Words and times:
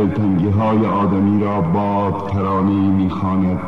دلتنگی 0.00 0.48
های 0.48 0.86
آدمی 0.86 1.44
را 1.44 1.60
باد 1.60 2.30
ترانه 2.30 2.72
می‌خواند. 2.72 3.60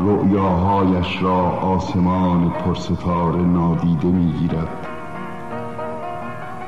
رؤیاهایش 0.00 1.22
را 1.22 1.50
آسمان 1.50 2.50
پرستاره 2.50 3.42
نادیده 3.42 4.08
می‌گیرد. 4.08 4.68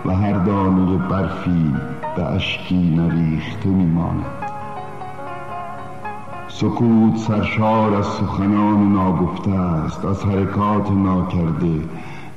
و 0.07 0.15
هر 0.15 0.33
دانه 0.33 0.97
برفی 0.97 1.75
به 2.17 2.25
اشکی 2.25 2.95
نریخته 2.97 3.69
میماند. 3.69 4.25
سکوت 6.49 7.17
سرشار 7.17 7.95
از 7.95 8.07
سخنان 8.07 8.93
ناگفته 8.93 9.51
است 9.51 10.05
از 10.05 10.25
حرکات 10.25 10.91
ناکرده. 10.91 11.81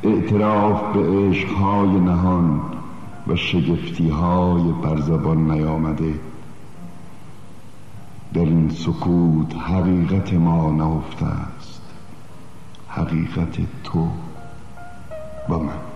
اعتراف 0.03 0.81
به 0.93 1.27
عشقهای 1.27 1.99
نهان. 1.99 2.61
و 3.27 3.35
شگفتیهای 3.35 4.63
بر 4.83 5.01
زبان 5.01 5.51
نیامده. 5.51 6.13
در 8.33 8.41
این 8.41 8.69
سکوت 8.69 9.55
حقیقت 9.55 10.33
ما 10.33 10.71
نهفته 10.71 11.25
است. 11.25 11.81
حقیقت 12.87 13.57
تو 13.83 14.07
و 15.49 15.57
من. 15.57 15.90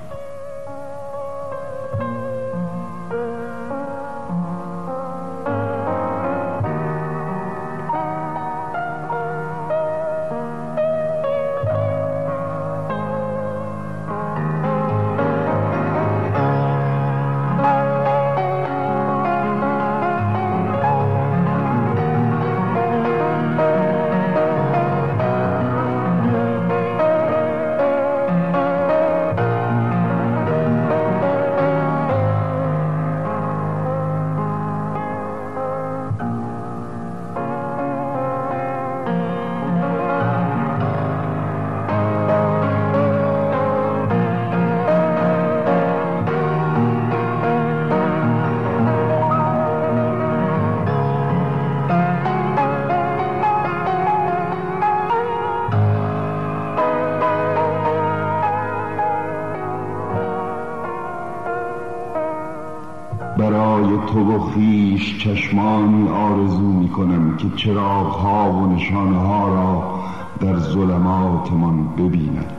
خیش 64.96 65.18
چشمانی 65.18 66.10
آرزو 66.10 66.72
می 66.72 66.90
کنم 66.90 67.38
که 67.38 67.50
چراغ 67.56 68.08
ها 68.08 68.52
و 68.52 68.76
نشانه 68.76 69.18
ها 69.18 69.48
را 69.48 70.00
در 70.40 70.60
ظلماتمان 70.60 71.88
ببیند. 71.88 72.54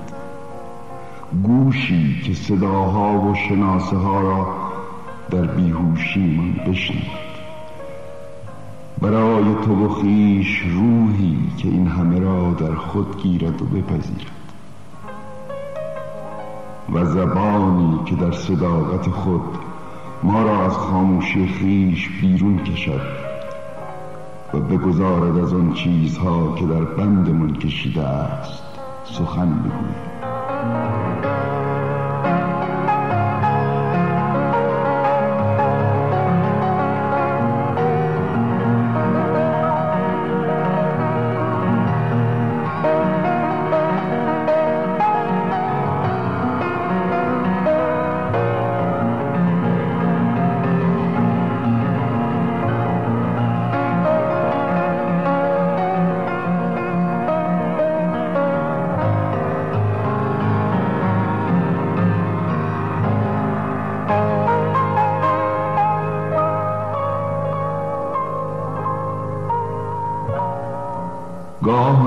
گوشی 1.43 2.23
که 2.25 2.35
صداها 2.35 3.21
و 3.21 3.35
شناسه 3.35 3.97
ها 3.97 4.21
را 4.21 4.47
در 5.31 5.47
بیهوشیمان 5.47 6.53
بشنید 6.53 7.27
برای 9.01 9.45
تو 9.65 9.87
و 9.87 9.89
خیش 9.89 10.63
روحی 10.75 11.39
که 11.57 11.69
این 11.69 11.87
همه 11.87 12.19
را 12.21 12.51
در 12.51 12.75
خود 12.75 13.23
گیرد 13.23 13.63
و 13.63 13.65
بپذیرد. 13.65 14.31
و 16.93 17.05
زبانی 17.05 17.99
که 18.05 18.15
در 18.15 18.33
صداقت 18.33 19.09
خود 19.11 19.66
ما 20.23 20.43
را 20.43 20.65
از 20.65 20.73
خاموشی 20.73 21.47
خیش 21.47 22.09
بیرون 22.21 22.65
کشد 22.65 23.01
و 24.55 24.61
بگذارد 24.61 25.39
از 25.39 25.53
آن 25.53 25.73
چیزها 25.75 26.55
که 26.55 26.67
در 26.67 26.85
بندمان 26.85 27.55
کشیده 27.55 28.03
است 28.03 28.63
سخن 29.05 29.53
بگوید. 29.53 30.96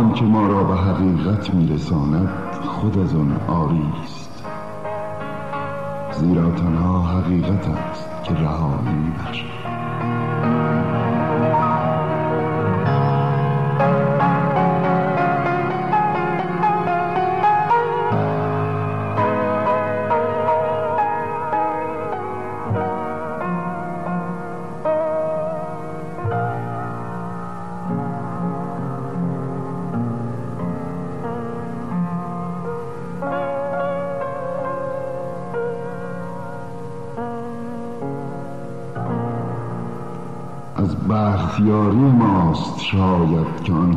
گاه 0.10 0.18
آنچه 0.18 0.26
ما 0.26 0.48
را 0.48 0.64
به 0.64 0.76
حقیقت 0.76 1.54
میرساند 1.54 2.30
خود 2.66 2.98
از 2.98 3.16
آن 3.16 3.42
آری 3.48 3.94
است 4.04 4.44
زیرا 6.12 6.52
تنها 6.52 7.02
حقیقت 7.02 7.68
است 7.68 8.10
که 8.24 8.34
رهایی 8.34 8.96
میبخشد 8.96 9.59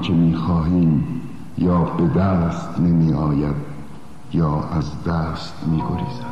آنچه 0.03 0.15
می‌خواهیم 0.15 1.05
یا 1.59 1.85
به 1.85 2.07
دست 2.21 2.81
نمی 2.81 3.13
آید 3.13 3.55
یا 4.33 4.65
از 4.73 5.05
دست 5.05 5.55
می 5.67 5.77
گریزد. 5.77 6.31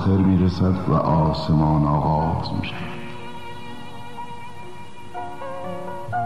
آخر 0.00 0.16
می‌رسد 0.16 0.74
و 0.88 0.92
آسمان 0.94 1.84
آغاز 1.84 2.48
می‌شود 2.60 3.00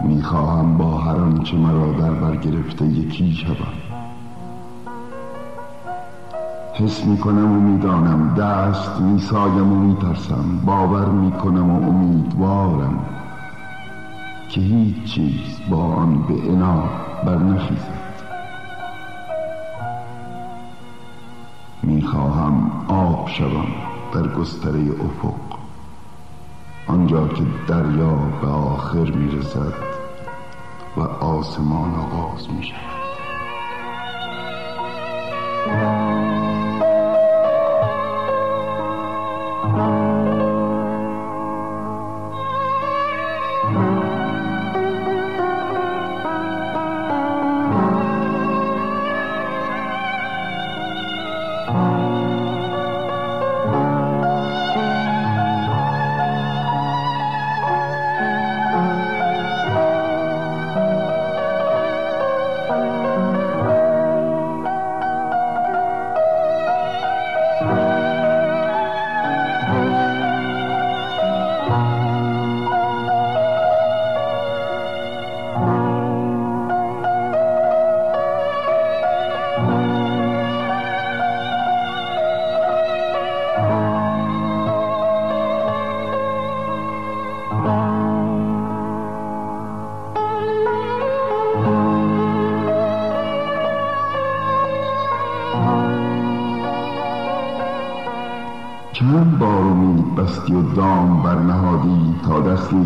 می‌خواهم 0.03 0.77
با 0.77 0.97
هر 0.97 1.15
آنچه 1.15 1.57
مرا 1.57 1.91
در 1.91 2.11
بر 2.11 2.35
گرفته 2.35 2.85
یکی 2.85 3.33
شوم. 3.33 3.73
حس 6.73 7.05
می 7.05 7.17
کنم 7.17 7.51
و 7.51 7.59
می‌دانم 7.59 8.35
دست 8.35 9.01
می 9.01 9.19
سایم 9.19 9.73
و 9.73 9.75
می 9.75 9.95
ترسم 9.95 10.59
باور 10.65 11.05
می 11.05 11.31
کنم 11.31 11.71
و 11.71 11.89
امیدوارم 11.89 12.99
که 14.49 14.61
هیچ 14.61 15.03
چیز 15.03 15.59
با 15.69 15.83
آن 15.83 16.21
به 16.27 16.51
انا 16.51 16.83
بر 17.25 17.37
شوم 23.37 23.67
در 24.13 24.27
گستره 24.27 24.79
افق. 24.79 25.59
آنجا 26.87 27.27
که 27.27 27.43
دریا 27.67 28.15
به 28.41 28.47
آخر 28.47 29.11
می 29.11 29.31
رسد 29.31 29.73
و 30.97 31.01
آسمان 31.01 31.95
آغاز 31.95 32.49
می 32.49 32.63
شود 32.63 32.94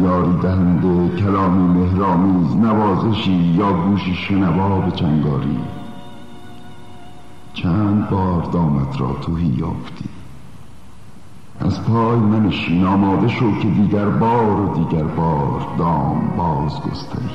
یاری 0.02 0.38
دهنده 0.42 1.16
کلامی 1.16 1.80
مهرامیز 1.80 2.56
نوازشی 2.56 3.32
یا 3.32 3.74
گوشی 3.74 4.14
شنوا 4.14 4.80
به 4.80 4.92
چنگاری. 4.92 5.60
چند 7.54 8.10
بار 8.10 8.42
دامت 8.42 9.02
را 9.02 9.14
توهی 9.14 9.46
یافتی. 9.46 10.10
از 11.60 11.84
پای 11.84 12.18
منشین 12.18 12.86
آماده 12.86 13.28
شو 13.28 13.60
که 13.60 13.68
دیگر 13.68 14.10
بار 14.10 14.60
و 14.60 14.74
دیگر 14.74 15.04
بار 15.04 15.68
دام 15.78 16.32
باز 16.38 16.82
گستری 16.82 17.30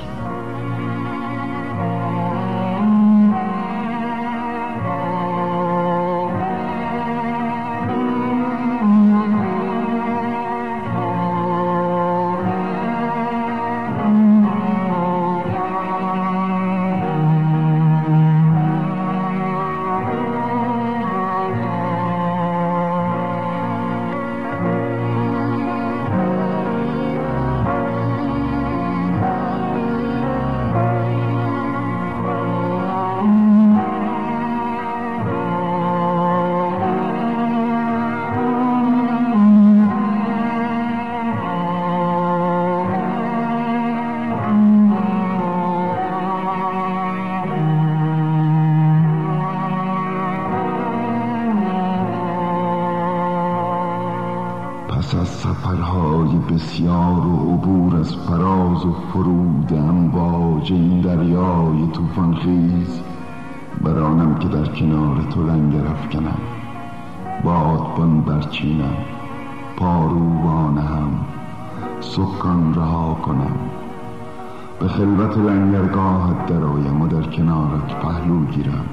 خلوت 74.96 75.36
لنگرگاهت 75.38 76.46
درآیم 76.46 77.02
و 77.02 77.08
در 77.08 77.22
کنارت 77.22 78.00
پهلو 78.02 78.44
گیرم. 78.44 78.86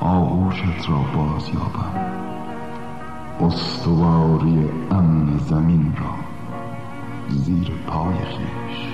آغوشت 0.00 0.88
را 0.88 0.96
باز 0.96 1.48
یابم. 1.48 1.94
استواری 3.40 4.68
امن 4.90 5.38
زمین 5.38 5.92
را 6.00 6.14
زیر 7.28 7.72
پای 7.86 8.14
خیش. 8.14 8.88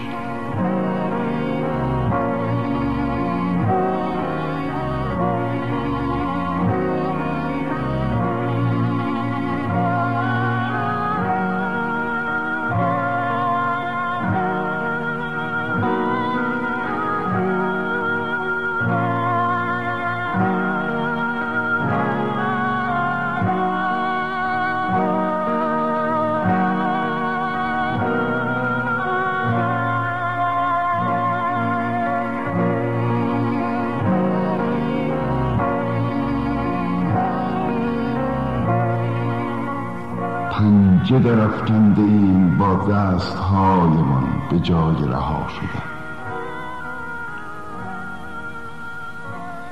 پنجه 41.18 41.34
درفکنده 41.34 42.02
ایم 42.02 42.58
با 42.58 42.74
دستهایمان 42.74 44.24
به 44.50 44.60
جای 44.60 45.08
رها 45.08 45.46
شدن. 45.48 45.88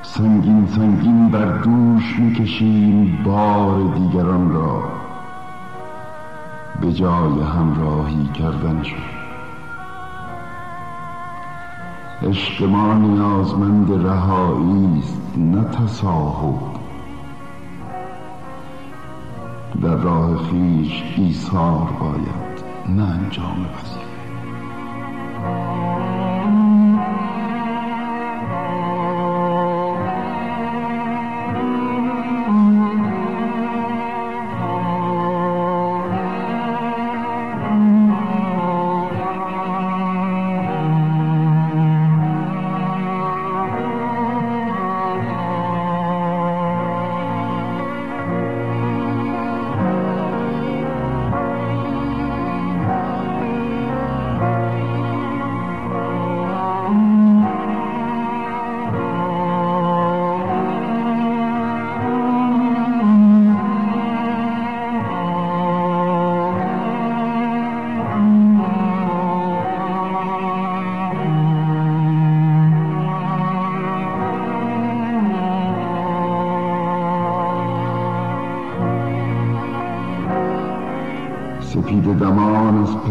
سنگین 0.01 0.67
سنگین 0.67 1.29
بر 1.29 1.57
دوش 1.57 2.19
می‌کشیم 2.19 3.23
بار 3.25 3.93
دیگران 3.95 4.53
را 4.53 4.83
به 6.81 6.93
جای 6.93 7.41
همراهی 7.41 8.29
کردنشون 8.33 8.99
عشق 12.23 12.63
ما 12.63 12.93
نیازمند 12.93 14.05
رهایی 14.05 14.99
است 14.99 15.37
نه 15.37 15.63
تصاحب. 15.63 16.76
راه 20.01 20.37
خیش 20.37 21.03
ایثار 21.17 21.89
باید 22.01 22.63
نه 22.97 23.03
انجام 23.03 23.65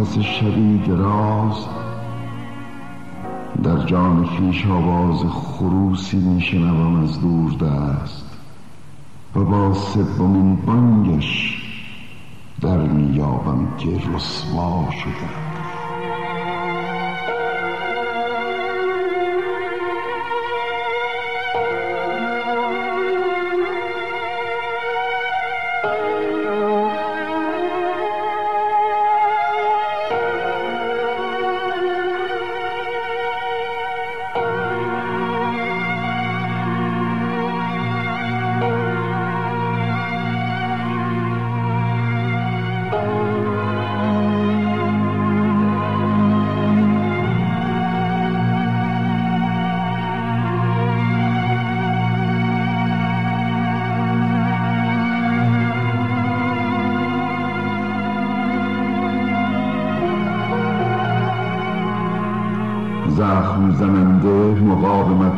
پس 0.06 0.18
شبی 0.18 0.78
دراز 0.78 1.54
در 3.62 3.86
جان 3.86 4.26
خیش 4.26 4.66
آواز 4.66 5.24
خروسی 5.32 6.16
میشنوم 6.16 7.02
از 7.02 7.20
دور 7.20 7.52
دست 7.52 8.38
و 9.36 9.44
با 9.44 9.74
سومین 9.74 10.56
بانگش 10.56 11.62
در 12.60 12.78
میابم 12.78 13.76
که 13.78 13.88
رسوا 14.14 14.88
شده 14.90 15.45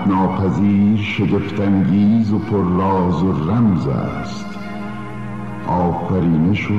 ناپذیر 0.08 0.96
شگفتانگیز 0.96 2.32
و 2.32 2.38
پر 2.38 2.64
راز 2.64 3.22
و 3.22 3.32
رمز 3.50 3.86
است. 3.86 4.58
آفرینش 5.66 6.70
و 6.70 6.74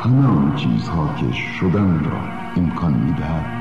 همه 0.00 0.26
آن 0.26 0.56
چیزها 0.56 1.14
که 1.16 1.32
شدن 1.32 2.04
را 2.04 2.20
امکان 2.56 2.92
می‌دهد. 2.92 3.55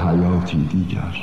حیاتی 0.00 0.56
دیگر. 0.64 1.14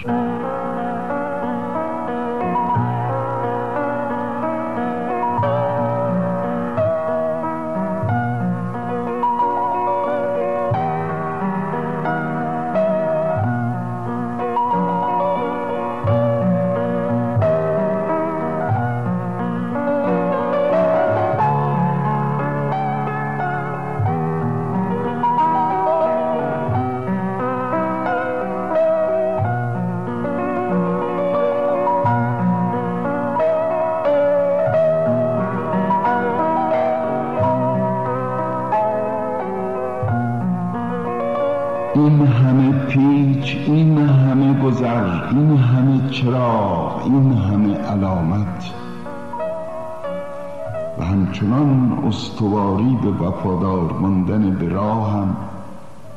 همچنان 51.38 52.04
استواری 52.08 52.98
به 53.04 53.10
وفادار 53.10 53.94
ماندن 53.94 54.52
به 54.52 54.70
راهم 54.70 55.36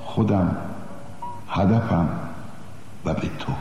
خودم 0.04 0.56
هدفم 1.48 2.08
و 3.04 3.14
به 3.14 3.28
تو. 3.38 3.52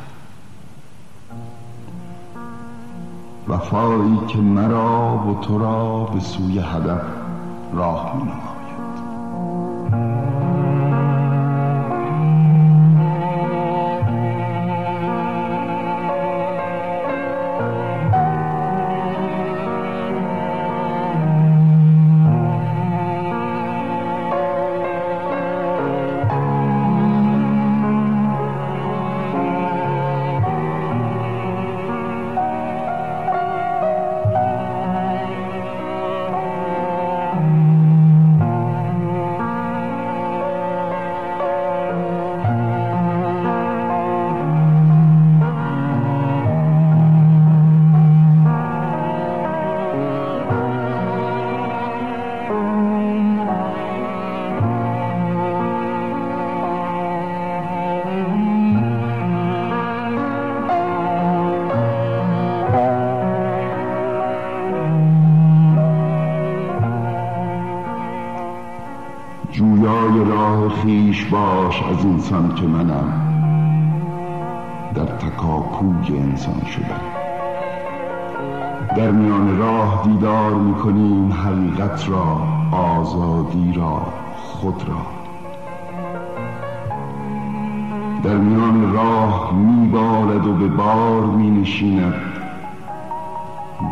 وفایی 3.48 4.18
که 4.28 4.38
مرا 4.38 5.18
و 5.18 5.40
تو 5.42 5.58
را 5.58 6.04
به 6.04 6.20
سوی 6.20 6.60
هدف 6.60 7.02
راه 7.74 8.16
می 8.16 8.49
خیش 71.20 71.28
باش 71.28 71.84
از 71.84 72.06
انسان 72.06 72.56
که 72.56 72.68
منم. 72.68 73.14
در 74.96 75.06
تکاپوی 75.06 76.18
انسان 76.20 76.62
شدن. 76.66 77.02
در 78.98 79.12
میان 79.12 79.58
راه 79.58 80.04
دیدار 80.04 80.54
می‌کنیم 80.54 81.34
حقیقت 81.34 82.10
را 82.10 82.38
آزادی 82.72 83.74
را 83.74 84.02
خود 84.36 84.84
را. 84.88 85.02
در 88.24 88.38
میان 88.38 88.94
راه 88.94 89.54
میبالد 89.54 90.48
و 90.48 90.54
به 90.54 90.68
بار 90.68 91.26
مینشیند. 91.26 92.14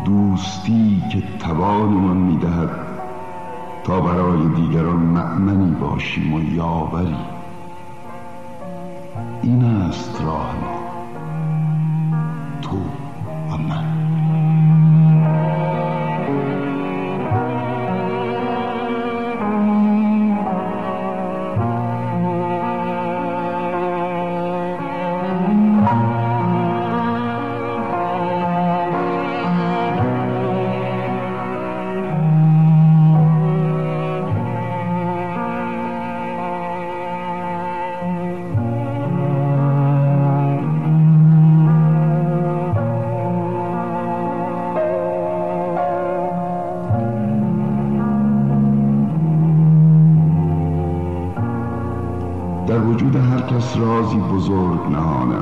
دوستی 0.04 1.02
که 1.12 1.22
توانمان 1.38 2.16
می‌دهد. 2.16 2.87
برای 3.88 4.48
دیگران 4.48 4.96
مأمنی 4.96 5.74
باشیم 5.80 6.34
و 6.34 6.54
یاوری 6.54 7.16
این 9.42 9.64
است 9.64 10.20
راه 10.20 10.56
ما. 10.60 10.77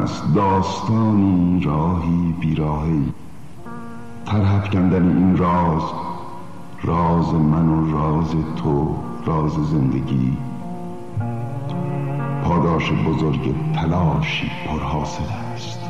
است 0.07 0.35
داستانی 0.35 1.61
راهی 1.65 2.35
بیراهی. 2.41 3.13
ترحب 4.27 4.71
کندن 4.71 5.17
این 5.17 5.37
راز 5.37 5.83
راز 6.83 7.35
من 7.35 7.69
و 7.69 7.93
راز 7.93 8.35
تو 8.57 8.97
راز 9.25 9.53
زندگی. 9.53 10.37
پاداش 12.45 12.93
بزرگ 12.93 13.55
تلاشی 13.75 14.51
پرحاصل 14.69 15.25
است. 15.55 15.86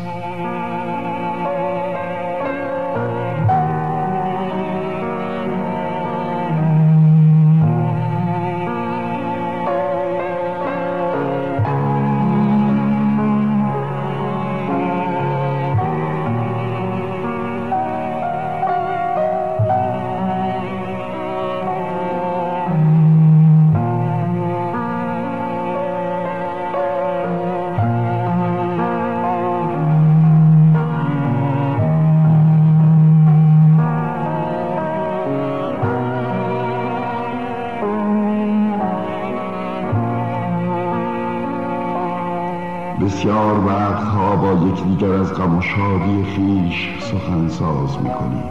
یکدیگر 44.62 45.12
از 45.12 45.34
غم 45.34 45.58
و 45.58 45.62
شادی 45.62 46.24
خیش 46.24 46.88
سخن 47.00 47.48
ساز 47.48 47.98
می‌کنیم 48.02 48.44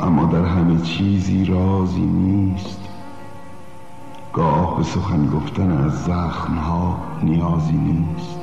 اما 0.00 0.24
در 0.24 0.44
همه 0.44 0.80
چیزی 0.82 1.44
رازی 1.44 2.00
نیست. 2.00 2.80
گاه 4.32 4.76
به 4.76 4.82
سخن 4.82 5.26
گفتن 5.26 5.84
از 5.84 6.04
زخمها 6.04 6.96
نیازی 7.22 7.76
نیست. 7.76 8.40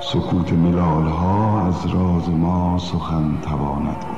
سکوت 0.00 0.52
ملالها 0.52 1.66
از 1.66 1.86
راز 1.86 2.30
ما 2.30 2.78
سخن 2.78 3.38
تواند 3.42 4.11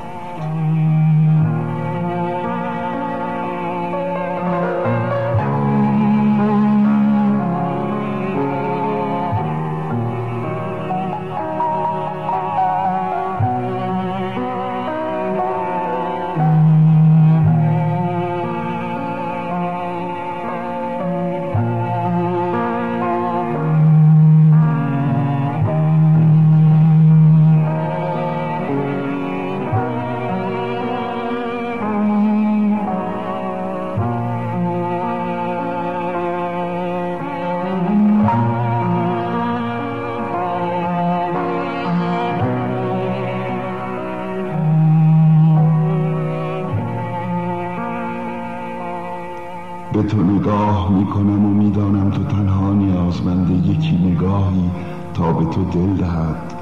می‌کنم 51.05 51.45
و 51.45 51.55
می‌دانم 51.55 52.11
تو 52.11 52.25
تنها 52.25 52.73
نیازمند 52.73 53.67
یکی 53.67 53.97
نگاهی 53.97 54.71
تا 55.15 55.33
به 55.33 55.45
تو 55.45 55.65
دل 55.65 55.97
دهد 55.97 56.55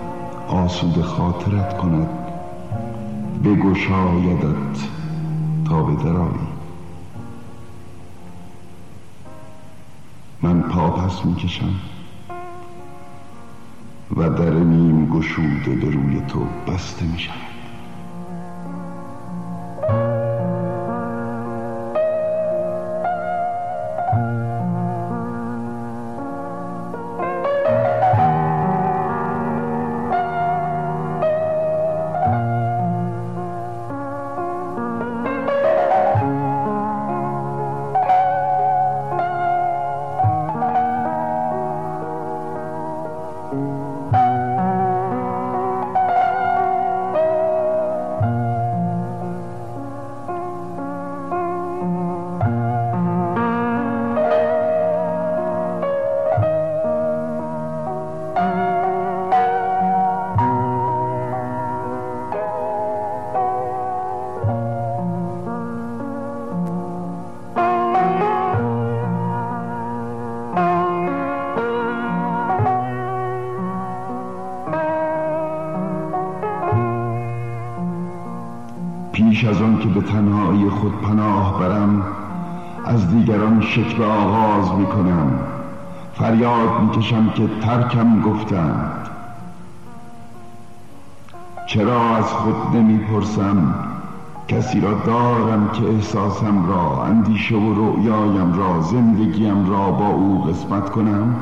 آسود 0.49 1.03
خاطرت 1.03 1.77
کند. 1.77 2.09
بگشایدت 3.45 4.89
تا 5.69 5.83
به 5.83 6.03
درایی. 6.05 6.49
من 10.43 10.61
پا 10.61 10.91
پس 10.91 11.25
می‌کشم 11.25 11.75
و 14.17 14.31
در 14.31 14.55
نیم 14.55 15.07
گشوده 15.07 15.75
به 15.75 15.91
روی 15.91 16.21
تو 16.29 16.41
بسته 16.67 17.05
میشم 17.07 17.52
شکل 83.63 84.03
آغاز 84.03 84.73
می 84.79 84.87
کنم 84.87 85.41
فریاد 86.15 86.81
می 86.81 86.91
کشم 86.91 87.31
که 87.31 87.49
ترکم 87.63 88.23
گفتند. 88.23 89.09
چرا 91.67 92.17
از 92.17 92.25
خود 92.25 92.77
نمی 92.77 92.99
پرسم 92.99 93.75
کسی 94.49 94.81
را 94.81 94.95
دارم 94.95 95.71
که 95.73 95.85
احساسم 95.85 96.69
را 96.69 97.05
اندیشه 97.05 97.55
و 97.55 97.75
رؤیایم 97.75 98.59
را 98.59 98.81
زندگیم 98.81 99.71
را 99.71 99.91
با 99.91 100.09
او 100.09 100.45
قسمت 100.45 100.91
کنم؟ 100.91 101.37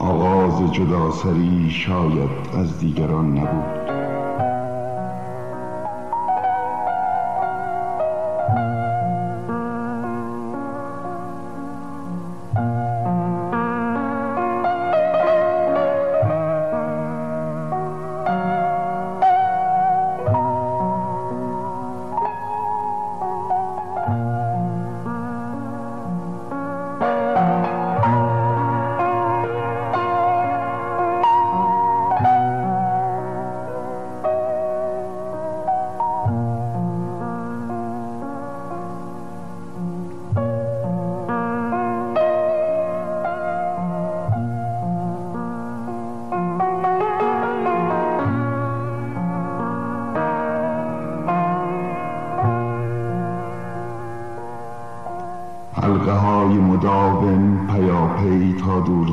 آغاز 0.00 0.72
جدا 0.72 1.10
سری 1.10 1.70
شاید 1.70 2.30
از 2.58 2.78
دیگران 2.78 3.38
نبود. 3.38 3.83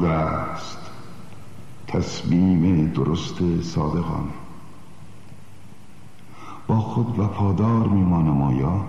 دور 0.02 0.10
است. 0.10 0.78
تصمیم 1.88 2.88
درست 2.88 3.62
صادقان. 3.62 4.30
با 6.68 6.76
خود 6.80 7.20
وفادار 7.20 7.88
میمانم 7.88 8.42
آیا؟ 8.42 8.86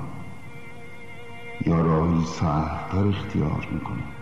یا 1.66 1.80
راهی 1.80 2.24
سهلتر 2.24 3.08
اختیار 3.08 3.68
می‌کنم؟ 3.72 4.21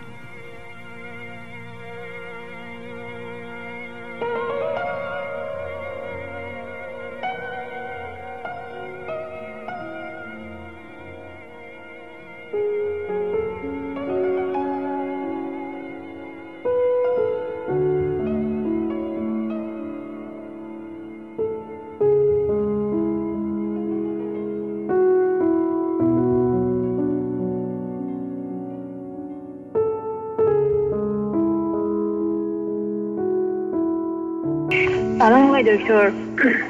دکتر. 35.90 36.12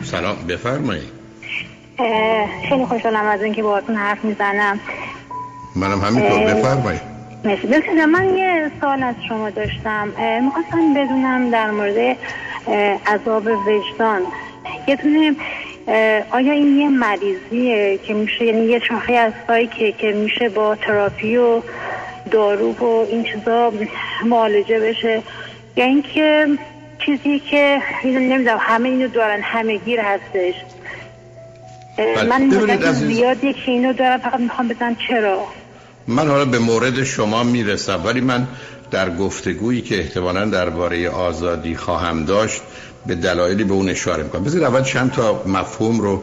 سلام 0.03 0.37
بفرمایید 0.49 1.21
خیلی 2.69 2.85
خوشحالم 2.85 3.27
از 3.27 3.43
اینکه 3.43 3.63
باهاتون 3.63 3.97
حرف 3.97 4.25
می‌زنم. 4.25 4.81
منم 5.77 6.01
همینطور 6.01 6.55
بفرمایید 6.55 7.01
مرسی. 7.45 7.67
من 8.13 8.37
یه 8.37 8.71
سال 8.81 9.03
از 9.03 9.15
شما 9.29 9.51
داشتم. 9.51 10.09
می‌خواستم 10.43 10.95
بدونم 10.95 11.51
در 11.51 11.71
مورد 11.71 12.17
عذاب 13.07 13.47
وجدان. 13.47 14.23
یه 14.89 14.97
تونه 14.97 15.35
آیا 16.31 16.53
این 16.53 16.79
یه 16.79 16.89
مریضیه 16.89 17.99
که 17.99 18.15
میشه 18.15 18.45
یعنی 18.45 18.65
یه 18.65 18.81
چاخی 18.81 19.17
از 19.17 19.33
که 19.79 19.93
که 19.93 20.13
میشه 20.13 20.49
با 20.49 20.77
تراپی 20.77 21.37
و 21.37 21.63
دارو 22.31 22.73
و 22.73 23.07
این 23.11 23.25
چیزا 23.25 23.73
معالجه 24.25 24.81
بشه؟ 24.81 25.23
یا 25.77 25.85
اینکه 25.85 26.47
چیزی 27.07 27.39
که 27.51 27.79
نمی‌دونم 28.05 28.59
همه 28.61 28.89
اینو 28.89 29.09
دارن 29.09 29.41
همه 29.43 29.77
گیر 29.77 30.01
هستش. 30.01 30.55
بله. 31.97 32.23
من 32.23 32.47
مدت 32.47 32.93
زیادی 32.93 33.53
که 33.53 33.71
اینو 33.71 33.93
دارم 33.93 34.19
فقط 34.19 34.41
می‌خوام 34.41 34.69
بزن 34.69 34.97
چرا. 35.09 35.47
من 36.07 36.29
حالا 36.29 36.45
به 36.45 36.59
مورد 36.59 37.05
شما 37.05 37.43
می‌رسم 37.43 38.01
ولی 38.05 38.21
من 38.21 38.49
در 38.91 39.11
گفتگویی 39.11 39.83
که 39.83 39.99
احتمالا 39.99 40.45
درباره 40.45 41.09
آزادی 41.11 41.77
خواهم 41.77 42.25
داشت 42.25 42.63
به 43.07 43.15
دلایلی 43.15 43.65
به 43.65 43.73
اون 43.73 43.89
اشاره 43.89 44.23
می‌کنم. 44.23 44.45
بذار 44.45 44.65
اول 44.65 44.83
چند 44.83 45.13
تا 45.13 45.43
مفهوم 45.47 46.01
رو 46.01 46.23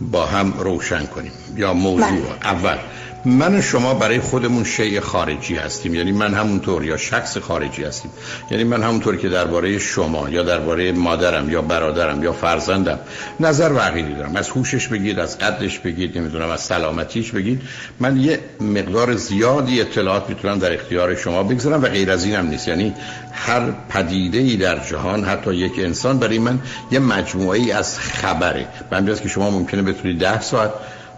با 0.00 0.26
هم 0.26 0.52
روشن 0.58 1.06
کنیم. 1.06 1.32
یا 1.56 1.74
موضوع. 1.74 2.06
بله. 2.06 2.46
اول 2.50 2.76
من 3.24 3.60
شما 3.60 3.94
برای 3.94 4.20
خودمون 4.20 4.64
شیء 4.64 5.00
خارجی 5.00 5.56
هستیم. 5.56 5.94
یعنی 5.94 6.12
من 6.12 6.34
همونطور 6.34 6.84
یا 6.84 6.96
شخص 6.96 7.38
خارجی 7.38 7.84
هستیم. 7.84 8.10
یعنی 8.50 8.64
من 8.64 8.82
همونطور 8.82 9.16
که 9.16 9.28
درباره 9.28 9.78
شما 9.78 10.30
یا 10.30 10.42
درباره 10.42 10.92
مادرم 10.92 11.50
یا 11.50 11.62
برادرم 11.62 12.22
یا 12.22 12.32
فرزندم 12.32 12.98
نظر 13.40 13.72
و 13.72 13.78
عقیدی 13.78 14.14
دارم. 14.14 14.36
از 14.36 14.50
هوشش 14.50 14.88
بگید 14.88 15.18
از 15.18 15.38
قدش 15.38 15.78
بگید 15.78 16.18
نمی‌دونم 16.18 16.48
از 16.48 16.60
سلامتیش 16.60 17.30
بگید. 17.30 17.62
من 18.00 18.16
یه 18.16 18.40
مقدار 18.60 19.14
زیادی 19.14 19.80
اطلاعات 19.80 20.28
می‌تونم 20.28 20.58
در 20.58 20.74
اختیار 20.74 21.14
شما 21.14 21.42
بگذارم 21.42 21.82
و 21.82 21.86
غیر 21.86 22.10
از 22.10 22.24
اینم 22.24 22.46
نیست. 22.46 22.68
یعنی 22.68 22.94
هر 23.32 23.70
پدیده 23.88 24.38
ای 24.38 24.56
در 24.56 24.78
جهان 24.78 25.24
حتی 25.24 25.54
یک 25.54 25.72
انسان 25.78 26.18
برای 26.18 26.38
من 26.38 26.58
یه 26.90 26.98
مجموعه 26.98 27.60
ای 27.60 27.72
از 27.72 27.98
خبره. 27.98 28.66
من 28.90 29.14
که 29.14 29.28
شما 29.28 29.50
ممکنه 29.50 29.82
بتونید 29.82 30.18
ده 30.18 30.40
ساعت 30.40 30.70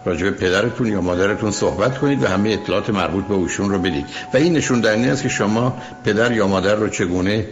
راجع 0.07 0.29
پدرتون 0.29 0.87
یا 0.87 1.01
مادرتون 1.01 1.51
صحبت 1.51 1.97
کنید 1.97 2.23
و 2.23 2.27
همه 2.27 2.49
اطلاعات 2.49 2.89
مربوط 2.89 3.25
به 3.25 3.33
اوشون 3.33 3.69
رو 3.69 3.79
بدید. 3.79 4.05
و 4.33 4.37
این 4.37 4.53
نشون 4.53 4.81
دهنده 4.81 5.11
است 5.11 5.23
که 5.23 5.29
شما 5.29 5.77
پدر 6.05 6.31
یا 6.31 6.47
مادر 6.47 6.75
رو 6.75 6.89
چگونه 6.89 7.45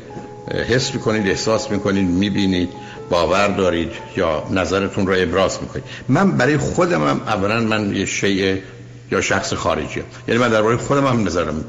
حس 0.70 0.94
می‌کنید 0.94 1.28
احساس 1.28 1.72
می‌کنید 1.72 2.10
می‌بینید 2.10 2.70
باور 3.10 3.48
دارید 3.48 3.92
یا 4.18 4.44
نظرتون 4.52 5.08
رو 5.08 5.14
ابراز 5.18 5.58
می‌کنید. 5.62 5.84
من 6.08 6.32
برای 6.32 6.58
خودم 6.58 7.08
هم 7.08 7.22
اولا 7.28 7.60
من 7.60 7.96
یه 7.96 8.06
شیء 8.06 8.56
یا 9.12 9.22
شخص 9.22 9.54
خارجی 9.54 10.00
هم. 10.00 10.06
یعنی 10.28 10.40
من 10.40 10.50
درباره 10.50 10.78
خودم 10.78 11.08
هم 11.08 11.28
نظرم 11.28 11.66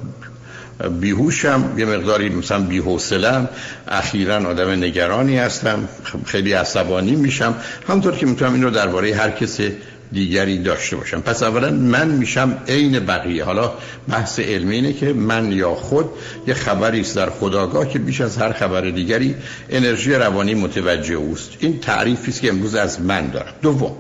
بیهوشم 1.00 1.74
یه 1.76 1.84
مقداری 1.84 2.28
مثلا 2.28 2.60
بیحوصلم 2.60 3.48
اخیرا 3.88 4.36
آدم 4.36 4.70
نگرانی 4.70 5.38
هستم. 5.38 5.88
خیلی 6.26 6.52
عصبانی 6.52 7.16
میشم. 7.16 7.54
همونطور 7.88 8.14
که 8.14 8.26
می‌تونم 8.26 8.54
این 8.54 8.62
رو 8.62 8.70
درباره 8.70 9.14
هر 9.14 9.30
کسی 9.30 9.72
دیگری 10.12 10.58
داشته 10.58 10.96
باشم. 10.96 11.20
پس 11.20 11.42
اولا 11.42 11.70
من 11.70 12.08
میشم 12.08 12.58
عین 12.68 12.98
بقیه. 12.98 13.44
حالا 13.44 13.72
بحث 14.08 14.40
علمی 14.40 14.74
اینه 14.74 14.92
که 14.92 15.12
من 15.12 15.52
یا 15.52 15.74
خود 15.74 16.06
یه 16.46 16.54
خبری 16.54 17.00
است 17.00 17.16
در 17.16 17.30
خداگاه 17.30 17.88
که 17.88 17.98
بیش 17.98 18.20
از 18.20 18.38
هر 18.38 18.52
خبر 18.52 18.80
دیگری 18.80 19.34
انرژی 19.70 20.14
روانی 20.14 20.54
متوجه 20.54 21.14
اوست. 21.14 21.50
این 21.58 21.80
تعریفی 21.80 22.30
است 22.30 22.40
که 22.40 22.48
امروز 22.48 22.74
از 22.74 23.00
من 23.00 23.30
دارم. 23.30 23.52
دوم 23.62 23.92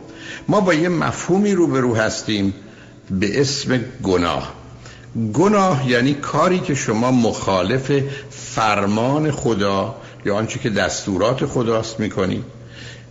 ما 0.48 0.60
با 0.60 0.74
یه 0.74 0.88
مفهومی 0.88 1.52
روبرو 1.52 1.96
هستیم 1.96 2.54
به 3.10 3.40
اسم 3.40 3.80
گناه. 4.02 4.54
گناه 5.32 5.90
یعنی 5.90 6.14
کاری 6.14 6.58
که 6.58 6.74
شما 6.74 7.10
مخالف 7.10 8.02
فرمان 8.30 9.30
خدا 9.30 9.94
یا 10.24 10.36
آنچه 10.36 10.58
که 10.58 10.70
دستورات 10.70 11.46
خداست 11.46 12.00
می‌کنید. 12.00 12.55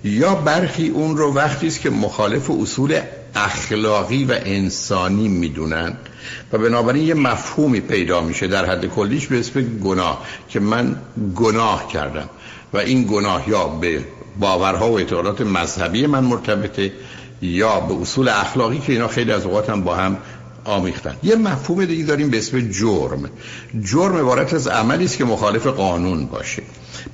یا 0.05 0.35
برخی 0.35 0.89
اون 0.89 1.17
رو 1.17 1.33
وقتی 1.33 1.67
است 1.67 1.81
که 1.81 1.89
مخالف 1.89 2.51
اصول 2.51 2.99
اخلاقی 3.35 4.25
و 4.25 4.35
انسانی 4.45 5.27
می‌دونن 5.27 5.97
و 6.53 6.57
بنابراین 6.57 7.07
یه 7.07 7.13
مفهومی 7.13 7.79
پیدا 7.79 8.21
میشه 8.21 8.47
در 8.47 8.65
حد 8.65 8.85
کلیش 8.85 9.27
به 9.27 9.39
اسم 9.39 9.61
گناه 9.61 10.25
که 10.49 10.59
من 10.59 10.95
گناه 11.35 11.87
کردم 11.87 12.29
و 12.73 12.77
این 12.77 13.03
گناه 13.03 13.49
یا 13.49 13.67
به 13.67 14.05
باورها 14.39 14.91
و 14.91 14.97
اعتقادات 14.97 15.41
مذهبی 15.41 16.07
من 16.07 16.23
مرتبطه 16.23 16.91
یا 17.41 17.79
به 17.79 18.01
اصول 18.01 18.29
اخلاقی 18.29 18.79
که 18.79 18.93
اینا 18.93 19.07
خیلی 19.07 19.31
از 19.31 19.45
اوقات 19.45 19.69
هم 19.69 19.83
با 19.83 19.95
هم 19.95 20.17
آمیختن. 20.65 21.15
یه 21.23 21.35
مفهوم 21.35 21.85
دیگه 21.85 22.03
داریم 22.03 22.29
به 22.29 22.37
اسم 22.37 22.59
جرم. 22.59 23.29
جرم 23.83 24.17
عبارت 24.17 24.53
از 24.53 24.67
عملی 24.67 25.05
است 25.05 25.17
که 25.17 25.25
مخالف 25.25 25.67
قانون 25.67 26.25
باشه. 26.25 26.63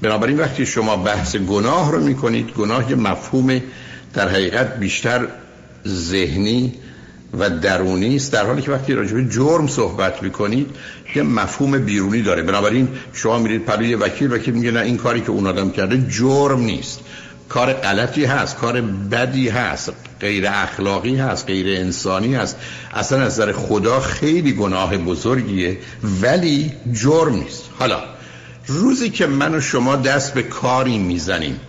بنابراین 0.02 0.40
وقتی 0.40 0.66
شما 0.66 0.96
بحث 0.96 1.36
گناه 1.36 1.92
رو 1.92 2.00
می‌کنید 2.00 2.50
گناه 2.50 2.90
یه 2.90 2.96
مفهوم 2.96 3.62
در 4.14 4.30
حقیقت 4.30 4.80
بیشتر 4.80 5.28
ذهنی 5.88 6.74
و 7.40 7.50
درونی 7.50 8.16
است 8.16 8.32
در 8.34 8.46
حالی 8.46 8.62
که 8.62 8.72
وقتی 8.72 8.94
راجع 8.94 9.14
به 9.14 9.26
جرم 9.26 9.68
صحبت 9.68 10.24
می‌کنید 10.24 10.68
یه 11.16 11.24
مفهوم 11.24 11.78
بیرونی 11.78 12.22
داره. 12.22 12.44
بنابراین 12.44 12.88
شما 13.14 13.40
میرید 13.40 13.66
پلوی 13.66 13.96
وکیل 13.96 14.34
وکیل 14.34 14.54
میگه 14.54 14.72
نه 14.72 14.80
این 14.80 14.98
کاری 14.98 15.22
که 15.22 15.30
اون 15.30 15.48
آدم 15.48 15.72
کرده 15.72 16.06
جرم 16.10 16.60
نیست. 16.60 17.00
کار 17.54 17.74
غلطی 17.74 18.26
هست 18.26 18.58
کار 18.58 18.82
بدی 18.82 19.50
هست 19.50 19.92
غیر 20.20 20.48
اخلاقی 20.48 21.16
هست 21.16 21.46
غیر 21.46 21.80
انسانی 21.80 22.36
هست. 22.36 22.58
اصلا 22.94 23.22
از 23.22 23.40
نظر 23.40 23.52
خدا 23.52 24.00
خیلی 24.00 24.54
گناه 24.54 24.98
بزرگیه 24.98 25.78
ولی 26.22 26.72
جرم 26.94 27.36
نیست. 27.36 27.64
حالا 27.80 28.00
روزی 28.68 29.10
که 29.10 29.28
من 29.28 29.56
و 29.56 29.62
شما 29.62 29.96
دست 29.96 30.34
به 30.34 30.44
کاری 30.44 30.98
می‌زنیم 30.98 31.60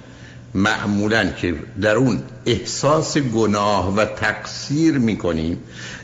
معمولا 0.55 1.31
که 1.31 1.55
در 1.81 1.97
اون 1.97 2.23
احساس 2.47 3.19
گناه 3.19 3.95
و 3.97 4.05
تقصیر 4.05 4.99
می‌کنیم 4.99 5.59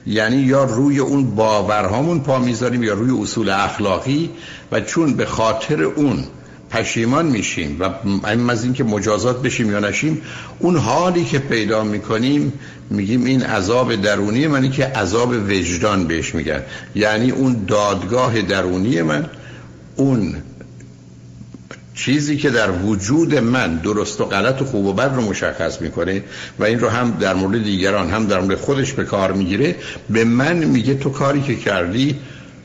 یعنی 0.07 0.37
یا 0.37 0.65
روی 0.65 0.99
اون 0.99 1.35
باورهامون 1.35 2.21
پا 2.21 2.39
می‌ذاریم 2.39 2.83
یا 2.83 2.95
روی 2.95 3.23
اصول 3.23 3.49
اخلاقی 3.49 4.31
و 4.73 4.81
چون 4.81 5.15
به 5.15 5.27
خاطر 5.27 5.83
اون 5.83 6.25
پشیمان 6.71 7.27
میشیم 7.27 7.77
و 7.81 7.91
این 8.27 8.51
از 8.51 8.65
اینکه 8.65 8.85
مجازات 8.85 9.43
بشیم 9.43 9.71
یا 9.71 9.81
نشیم 9.81 10.23
اون 10.59 10.77
حالی 10.77 11.25
که 11.25 11.39
پیدا 11.39 11.85
می‌کنیم 11.85 12.53
میگیم 12.91 13.25
این 13.25 13.43
عذاب 13.43 13.97
درونی 13.97 14.47
منی 14.47 14.71
که 14.71 14.85
عذاب 14.85 15.31
وجدان 15.31 16.07
بهش 16.07 16.35
میگن. 16.35 16.63
یعنی 16.95 17.31
اون 17.31 17.65
دادگاه 17.67 18.43
درونی 18.43 19.03
من 19.03 19.31
اون 19.97 20.35
چیزی 21.95 22.37
که 22.37 22.51
در 22.51 22.71
وجود 22.71 23.35
من 23.35 23.77
درست 23.77 24.21
و 24.21 24.25
غلط 24.25 24.63
و 24.63 24.65
خوب 24.65 24.87
و 24.87 24.93
بد 24.93 25.15
رو 25.15 25.23
مشخص 25.23 25.81
می‌کنه 25.81 26.23
و 26.59 26.65
این 26.65 26.81
رو 26.81 26.89
هم 26.89 27.11
در 27.11 27.35
مورد 27.35 27.65
دیگران 27.65 28.11
هم 28.11 28.27
در 28.27 28.41
مورد 28.41 28.59
خودش 28.59 28.93
به 28.93 29.05
کار 29.05 29.33
می‌گیره 29.33 29.77
به 30.11 30.25
من 30.25 30.57
میگه 30.57 30.95
تو 30.95 31.11
کاری 31.11 31.43
که 31.43 31.57
کردی 31.57 32.17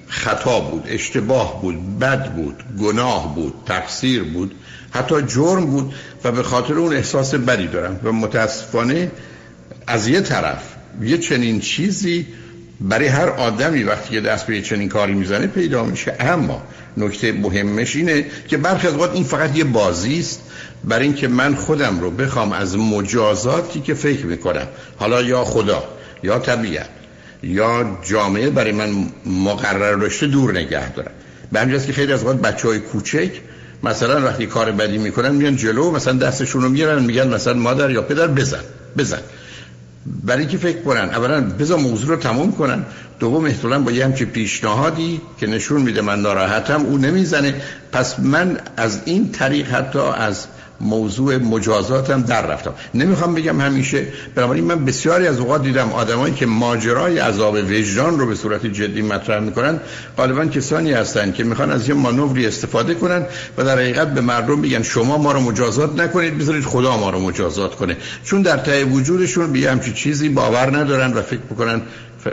خطا 0.07 0.59
بود 0.59 0.83
اشتباه 0.87 1.61
بود 1.61 1.99
بد 1.99 2.33
بود 2.35 2.63
گناه 2.81 3.35
بود 3.35 3.53
تقصیر 3.65 4.23
بود 4.23 4.55
حتی 4.91 5.21
جرم 5.21 5.65
بود 5.65 5.93
و 6.23 6.31
به 6.31 6.43
خاطر 6.43 6.73
اون 6.73 6.93
احساس 6.93 7.35
بدی 7.35 7.67
دارم 7.67 7.99
و 8.03 8.11
متاسفانه 8.11 9.11
از 9.87 10.07
یه 10.07 10.21
طرف 10.21 10.63
یه 11.01 11.17
چنین 11.17 11.59
چیزی 11.59 12.27
برای 12.81 13.07
هر 13.07 13.29
آدمی 13.29 13.83
وقتی 13.83 14.09
که 14.09 14.21
دست 14.21 14.47
به 14.47 14.61
چنین 14.61 14.89
کاری 14.89 15.13
می‌زنه 15.13 15.47
پیدا 15.47 15.83
میشه. 15.83 16.15
اما 16.19 16.61
نکته 16.97 17.31
مهمش 17.31 17.95
اینه 17.95 18.25
که 18.47 18.57
برخی 18.57 18.87
از 18.87 18.93
این 19.13 19.23
فقط 19.23 19.57
یه 19.57 19.63
بازی 19.63 20.19
است 20.19 20.41
برای 20.83 21.05
اینکه 21.05 21.27
من 21.27 21.55
خودم 21.55 21.99
رو 21.99 22.11
بخوام 22.11 22.51
از 22.51 22.77
مجازاتی 22.77 23.81
که 23.81 23.93
فکر 23.93 24.25
می‌کنم 24.25 24.67
حالا 24.97 25.21
یا 25.21 25.43
خدا 25.43 25.83
یا 26.23 26.39
طبیعت 26.39 26.89
یا 27.43 27.99
جامعه 28.03 28.49
برای 28.49 28.71
من 28.71 29.07
مقرر 29.25 29.95
داشته 29.95 30.27
دور 30.27 30.51
نگه 30.51 30.93
دارم 30.93 31.11
به 31.51 31.59
همین 31.59 31.79
که 31.79 31.93
خیلی 31.93 32.13
از 32.13 32.23
وقت 32.23 32.35
بچه 32.35 32.67
های 32.67 32.79
کوچک 32.79 33.31
مثلا 33.83 34.25
وقتی 34.25 34.45
کار 34.45 34.71
بدی 34.71 34.97
می‌کنن 34.97 35.35
میان 35.35 35.55
جلو 35.55 35.91
مثلا 35.91 36.13
دستشون 36.13 36.61
رو 36.61 36.69
می‌گیرن 36.69 37.03
میگن 37.03 37.27
مثلا 37.27 37.53
مادر 37.53 37.91
یا 37.91 38.01
پدر 38.01 38.27
بزن 38.27 38.63
بزن. 38.97 39.19
برای 40.23 40.39
اینکه 40.39 40.57
فکر 40.57 40.81
کنن 40.81 41.09
اولا 41.09 41.41
بذار 41.41 41.79
موضوع 41.79 42.09
رو 42.09 42.15
تموم 42.15 42.51
کنن. 42.51 42.85
دوم 43.19 43.45
احتمالاً 43.45 43.79
با 43.79 43.91
یه 43.91 44.05
همچین 44.05 44.27
پیشنهادی 44.27 45.21
که 45.39 45.47
نشون 45.47 45.81
میده 45.81 46.01
من 46.01 46.21
ناراحتم 46.21 46.85
او 46.85 46.97
نمی‌زنه. 46.97 47.61
پس 47.91 48.19
من 48.19 48.57
از 48.77 49.01
این 49.05 49.31
طریق 49.31 49.67
حتی 49.67 49.99
از 49.99 50.45
موضوع 50.83 51.37
مجازاتم 51.37 52.21
در 52.21 52.47
رفتم. 52.47 52.73
نمی‌خوام 52.93 53.35
بگم 53.35 53.61
همیشه 53.61 54.07
بنابراین 54.35 54.63
من 54.63 54.85
بسیاری 54.85 55.27
از 55.27 55.39
اوقات 55.39 55.63
دیدم 55.63 55.91
آدمایی 55.91 56.33
که 56.33 56.45
ماجرای 56.45 57.19
عذاب 57.19 57.53
وجدان 57.53 58.19
رو 58.19 58.27
به 58.27 58.35
صورت 58.35 58.65
جدی 58.65 59.01
مطرح 59.01 59.39
می‌کنن 59.39 59.79
غالبا 60.17 60.45
کسانی 60.45 60.93
هستند 60.93 61.33
که 61.33 61.43
می‌خوان 61.43 61.71
از 61.71 61.89
یه 61.89 61.95
مانوری 61.95 62.47
استفاده 62.47 62.93
کنن 62.93 63.25
و 63.57 63.63
در 63.63 63.75
حقیقت 63.79 64.13
به 64.13 64.21
مردم 64.21 64.59
میگن 64.59 64.83
شما 64.83 65.17
ما 65.17 65.31
رو 65.31 65.39
مجازات 65.39 65.99
نکنید 65.99 66.37
بذارید 66.37 66.63
خدا 66.63 66.97
ما 66.97 67.09
رو 67.09 67.19
مجازات 67.19 67.75
کنه. 67.75 67.97
چون 68.23 68.41
در 68.41 68.57
ته 68.57 68.85
وجودشون 68.85 69.53
به 69.53 69.59
همچی 69.59 69.93
چیزی 69.93 70.29
باور 70.29 70.77
ندارن 70.77 71.13
و 71.13 71.21
فکر 71.21 71.41
می‌کنن 71.49 71.81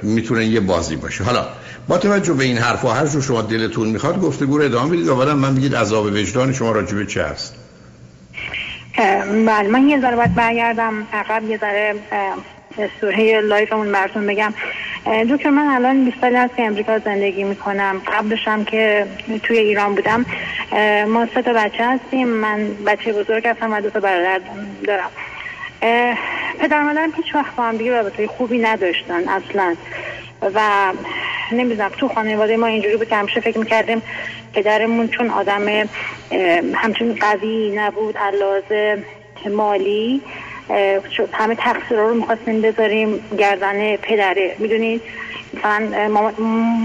می‌تونه 0.03 0.47
یه 0.47 0.61
بازی 0.61 0.97
باشه. 0.97 1.25
حالا 1.25 1.47
با 1.89 1.99
توجه 1.99 2.33
به 2.33 2.45
این 2.45 2.59
حرف 2.59 2.85
و 2.85 2.89
هر 2.89 3.21
شما 3.21 3.43
دلتون 3.43 3.89
می‌خواد 3.89 4.21
گفتگو 4.21 4.59
رو 4.59 4.65
ادامه 4.65 4.97
بدید 4.97 5.09
اولا 5.09 5.35
من 5.35 5.55
بگید 5.55 5.77
عذاب 5.77 6.05
وجدان 6.05 6.53
شما 6.53 6.73
راجبه 6.73 7.07
چه 7.07 7.25
هست 7.25 7.55
بله 9.47 9.69
من 9.69 9.89
یه 9.89 10.01
ذره 10.01 10.17
باید 10.17 10.35
برگردم 10.35 11.07
عقب 11.13 11.51
یه 11.51 11.59
ذره 11.59 11.95
سوره 13.01 13.41
لایفمون 13.41 13.93
براتون 13.93 14.27
بگم. 14.27 14.55
دکتر 15.31 15.51
من 15.51 15.67
الان 15.67 16.05
20 16.05 16.21
سال 16.21 16.37
از 16.37 16.51
که 16.57 16.63
امریکا 16.63 16.99
زندگی 16.99 17.45
می‌کنم. 17.45 18.03
قبلشم 18.07 18.65
که 18.65 19.07
توی 19.43 19.59
ایران 19.59 19.95
بودم. 19.95 20.27
ما 21.09 21.27
سه 21.35 21.43
تا 21.43 21.53
بچه 21.53 21.85
هستیم. 21.85 22.29
من 22.29 22.69
بچه 22.87 23.13
بزرگ 23.13 23.47
هستم 23.47 23.73
و 23.73 23.81
دو 23.81 23.91
تا 23.91 24.01
برادر 24.01 24.41
دارم. 24.85 25.11
پدر 26.59 26.83
مادرم 26.83 27.13
هیچ 27.17 27.35
وقت 27.35 27.55
با 27.57 27.63
هم 27.63 27.77
دیگه 27.77 28.27
خوبی 28.27 28.59
نداشتن 28.59 29.29
اصلا. 29.29 29.75
و 30.43 30.93
نمی‌دونم 31.53 31.91
تو 31.99 32.09
خانواده 32.09 32.57
ما 32.57 32.67
اینجوری 32.67 32.97
بود 32.97 33.09
که 33.09 33.17
همیشه 33.17 33.41
فکر 33.41 33.59
می‌کردیم 33.59 34.03
پدرمون 34.53 35.09
چون 35.09 35.31
آدم 35.31 35.89
همچون 36.75 37.15
قوی 37.21 37.71
نبود 37.71 38.17
علاوه 38.19 39.03
مالی 39.51 40.23
همه 41.33 41.55
تقصیرها 41.55 42.09
رو 42.09 42.15
می‌خواستیم 42.15 42.61
بذاریم 42.61 43.21
گردن 43.39 43.97
پدره. 43.97 44.57
می‌دونید 44.59 45.03
مثلا 45.55 46.33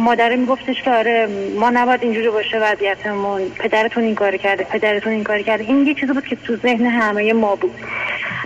مادره 0.04 0.36
میگفتش 0.36 0.82
که 0.84 0.92
آره 0.92 1.28
ما 1.60 1.70
نباید 1.70 2.04
اینجوری 2.04 2.30
باشه 2.30 2.60
وضعیتمون. 2.60 3.42
پدرتون 3.60 4.04
این 4.04 4.16
کار 4.16 4.38
کرده 4.38 4.64
پدرتون 4.64 5.14
این 5.14 5.24
کار 5.24 5.42
کرده. 5.42 5.64
این 5.64 5.88
یه 5.88 5.94
چیزی 5.94 6.14
بود 6.14 6.28
که 6.28 6.36
تو 6.36 6.56
ذهن 6.56 6.86
همه 6.86 7.34
ما 7.34 7.56
بود. 7.56 7.76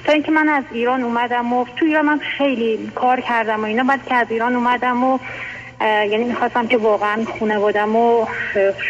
تا 0.05 0.11
اینکه 0.11 0.31
من 0.31 0.49
از 0.49 0.63
ایران 0.71 1.03
اومدم 1.03 1.53
و 1.53 1.65
تو 1.75 1.85
ایران 1.85 2.05
من 2.05 2.19
خیلی 2.37 2.91
کار 2.95 3.19
کردم 3.19 3.61
و 3.63 3.65
اینا 3.65 3.83
بعد 3.83 4.05
که 4.05 4.15
از 4.15 4.27
ایران 4.29 4.55
اومدم 4.55 5.03
و 5.03 5.19
یعنی 5.81 6.23
می‌خواستم 6.23 6.67
که 6.67 6.77
واقعا 6.77 7.25
خانوادم 7.39 7.95
و 7.95 8.25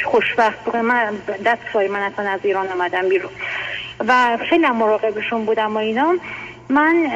خوشبخت 0.05 0.75
من 0.75 1.13
دست 1.45 1.61
سای 1.73 1.87
من 1.87 1.99
اصلا 1.99 2.29
از 2.29 2.39
ایران 2.43 2.67
آمدم 2.67 3.09
بیرون. 3.09 3.31
و 4.07 4.37
خیلی 4.49 4.67
مراقبشون 4.67 5.45
بودم 5.45 5.75
و 5.75 5.77
اینا. 5.77 6.15
من 6.69 7.11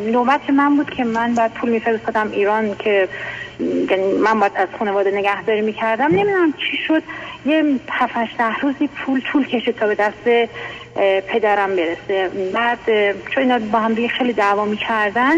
نوبت 0.00 0.50
من 0.50 0.76
بود 0.76 0.90
که 0.90 1.04
من 1.04 1.34
بعد 1.34 1.52
پول 1.52 1.70
میفرستادم 1.70 2.30
ایران 2.32 2.76
که 2.78 3.08
یعنی 3.60 4.12
من 4.12 4.40
باید 4.40 4.52
از 4.56 4.68
خانواده 4.78 5.10
نگهداری 5.10 5.60
می‌کردم. 5.60 6.06
نمی‌دونم 6.06 6.52
چی 6.52 6.76
شد. 6.86 7.02
یه 7.46 7.64
هفتش 7.90 8.28
ده 8.38 8.58
روزی 8.58 8.86
پول 8.86 9.20
طول 9.32 9.46
کشید 9.46 9.76
تا 9.76 9.86
به 9.86 9.94
دست 9.94 10.50
پدرم 11.28 11.76
برسه. 11.76 12.28
بعد 12.54 12.78
چون 13.30 13.42
اینا 13.42 13.58
با 13.58 13.78
هم 13.78 13.94
دیگه 13.94 14.08
خیلی 14.08 14.32
دعوا 14.32 14.64
می‌کردن 14.64 15.32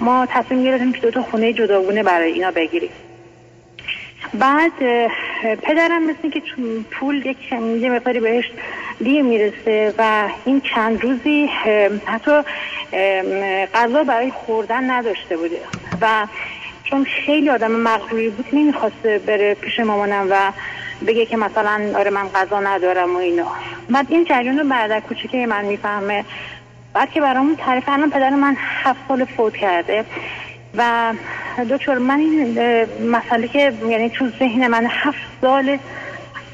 ما 0.00 0.26
تصمیم 0.30 0.64
گرفتیم 0.64 0.92
که 0.92 1.00
دو 1.00 1.10
تا 1.10 1.22
خونه 1.22 1.52
جداگونه 1.52 2.02
برای 2.02 2.32
اینا 2.32 2.50
بگیریم. 2.50 2.90
بعد 4.34 4.72
پدرم 5.62 6.02
مثل 6.02 6.30
که 6.30 6.42
پول 6.90 7.26
یک 7.26 7.52
یه 7.52 7.90
مقداری 7.90 8.20
بهش 8.20 8.44
دیر 9.04 9.22
می‌رسه 9.22 9.94
و 9.98 10.28
این 10.44 10.60
چند 10.60 11.02
روزی 11.02 11.46
حتی 12.06 12.42
غذا 13.74 14.04
برای 14.04 14.30
خوردن 14.30 14.90
نداشته 14.90 15.36
بوده. 15.36 15.60
و 16.00 16.26
چون 16.84 17.04
خیلی 17.04 17.50
آدم 17.50 17.70
مغروری 17.70 18.28
بود 18.28 18.46
نمی‌خواسته 18.52 19.18
بره 19.18 19.54
پیش 19.54 19.80
مامانم 19.80 20.26
و 20.30 20.52
بگه 21.06 21.26
که 21.26 21.36
مثلا 21.36 21.92
آره 21.96 22.10
من 22.10 22.28
غذا 22.28 22.60
ندارم 22.60 23.14
و 23.14 23.18
اینا. 23.18 23.46
بعد 23.90 24.06
این 24.08 24.24
جریان 24.24 24.58
رو 24.58 24.68
برادر 24.68 25.00
کوچیکه 25.00 25.46
من 25.46 25.64
می‌فهمه. 25.64 26.24
بعد 26.94 27.10
که 27.10 27.20
برامون 27.20 27.56
تعریف 27.56 27.88
الان 27.88 28.10
پدر 28.10 28.30
من 28.30 28.56
هفت 28.58 29.00
سال 29.08 29.24
فوت 29.24 29.56
کرده 29.56 30.04
و 30.74 31.12
دکتر 31.70 31.98
من 31.98 32.18
این 32.18 32.58
مسئله 33.10 33.48
که 33.48 33.72
یعنی 33.88 34.10
تو 34.10 34.28
ذهن 34.38 34.68
من 34.68 34.86
هفت 34.90 35.18
سال 35.40 35.78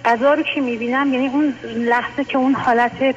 غذا 0.04 0.34
رو 0.34 0.42
که 0.42 0.60
می‌بینم 0.60 1.14
یعنی 1.14 1.26
اون 1.28 1.54
لحظه 1.64 2.24
که 2.24 2.38
اون 2.38 2.54
حالت 2.54 3.14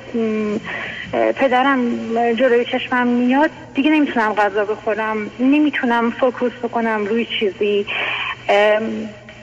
پدرم 1.36 1.98
جلوی 2.34 2.66
چشمم 2.66 3.08
میاد 3.08 3.50
دیگه 3.74 3.92
نمی‌تونم 3.92 4.34
غذا 4.34 4.66
بخورم 4.66 5.32
نمی‌تونم 5.40 6.12
فوکوس 6.12 6.54
بکنم 6.64 7.06
روی 7.06 7.28
چیزی. 7.40 7.86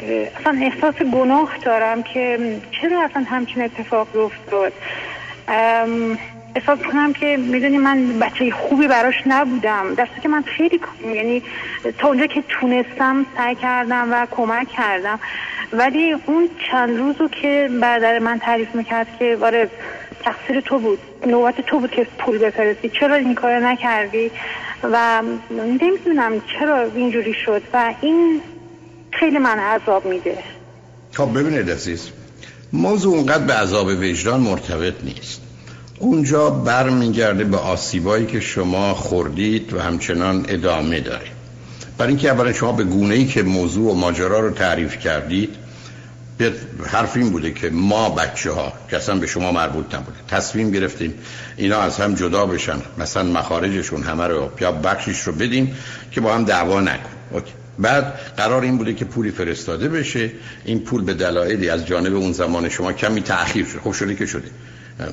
اصلا 0.03 0.59
احساس 0.63 0.95
گناه 0.95 1.51
دارم 1.65 2.03
که 2.03 2.39
چرا 2.71 3.03
اصلا 3.03 3.23
همچین 3.23 3.63
اتفاق 3.63 4.17
افتاد؟ 4.17 4.73
احساس 6.57 6.79
کنم 6.79 7.13
که 7.13 7.37
می‌دونی 7.37 7.79
من 7.79 8.19
بچه 8.19 8.51
خوبی 8.51 8.87
براش 8.87 9.23
نبودم. 9.27 9.95
دسته 9.95 10.21
که 10.23 10.29
من 10.29 10.43
خیلی 10.43 10.81
یعنی 11.15 11.43
تا 11.99 12.09
اونجا 12.09 12.27
که 12.27 12.43
تونستم 12.49 13.27
سعی 13.37 13.55
کردم 13.55 14.09
و 14.13 14.27
کمک 14.31 14.69
کردم. 14.69 15.21
ولی 15.73 16.17
اون 16.27 16.49
چند 16.71 16.99
روزو 16.99 17.29
که 17.29 17.71
برادر 17.83 18.19
من 18.19 18.39
تعریف 18.39 18.75
می‌کرد 18.75 19.07
که 19.19 19.39
آره 19.43 19.69
تقصیر 20.25 20.61
تو 20.61 20.79
بود 20.79 20.99
نوبت 21.27 21.61
تو 21.61 21.79
بود 21.79 21.91
که 21.91 22.07
پول 22.19 22.39
بفرستی. 22.39 22.89
چرا 22.89 23.15
این 23.15 23.35
کار 23.35 23.59
نکردی؟ 23.59 24.31
و 24.83 25.23
نمی‌دونم 25.51 26.33
چرا 26.59 26.83
اینجوری 26.95 27.35
شد. 27.35 27.63
و 27.73 27.95
این 28.01 28.41
خیلی 29.13 29.39
من 29.39 29.59
عذاب 29.59 30.07
میده. 30.07 30.39
خب 31.13 31.39
ببینید 31.39 31.71
عزیز 31.71 32.09
موضوع 32.73 33.17
اونقدر 33.17 33.45
به 33.45 33.53
عذاب 33.53 33.87
وجدان 33.87 34.41
مرتبط 34.41 34.95
نیست. 35.05 35.41
اونجا 35.99 36.51
برمیگرده 36.51 37.45
به 37.45 37.57
آسیبایی 37.57 38.27
که 38.27 38.41
شما 38.41 38.95
خوردید 38.95 39.73
و 39.73 39.81
همچنان 39.81 40.47
ادامه 40.49 41.01
دارید. 41.01 41.41
برای 41.99 42.13
اینکه 42.13 42.31
اولا 42.31 42.53
شما 42.53 42.73
به 42.73 42.85
گونه 42.85 43.15
ای 43.15 43.27
که 43.27 43.43
موضوع 43.43 43.93
و 43.93 43.95
ماجرا 43.95 44.41
رو 44.41 44.51
تعریف 44.51 44.99
کردید 44.99 45.57
به 46.39 46.53
حرف 46.87 47.17
این 47.17 47.31
بوده 47.31 47.53
که 47.53 47.71
ما 47.71 48.11
بچه 48.11 48.53
ها 48.53 48.73
که 48.91 48.97
اصلا 48.97 49.15
به 49.15 49.27
شما 49.27 49.53
مربوط 49.53 49.95
نبوده 49.95 50.19
تصمیم 50.29 50.71
گرفتیم 50.71 51.15
اینا 51.57 51.81
از 51.81 52.01
هم 52.01 52.15
جدا 52.15 52.47
بشن 52.47 52.77
مثلا 52.99 53.23
مخارجشون 53.23 54.03
همه 54.03 54.27
رو 54.27 54.51
یا 54.61 54.73
بخشش 54.73 55.21
رو 55.21 55.33
بدیم 55.33 55.77
که 56.13 56.21
با 56.21 56.35
هم 56.35 56.45
دعوا 56.45 56.81
نکن 56.81 57.11
اوکی. 57.31 57.53
بعد 57.81 58.15
قرار 58.37 58.63
این 58.63 58.79
بوده 58.79 58.95
که 58.95 59.05
پولی 59.05 59.31
فرستاده 59.31 59.89
بشه. 59.89 60.31
این 60.65 60.81
پول 60.81 61.05
به 61.05 61.15
دلایلی 61.15 61.69
از 61.69 61.87
جانب 61.87 62.17
اون 62.17 62.33
زمان 62.33 62.69
شما 62.69 62.93
کمی 62.93 63.21
تأخیر 63.21 63.67
شده 63.67 63.81
خب 63.81 63.93
شده 63.93 64.15
که 64.15 64.27
شده. 64.27 64.49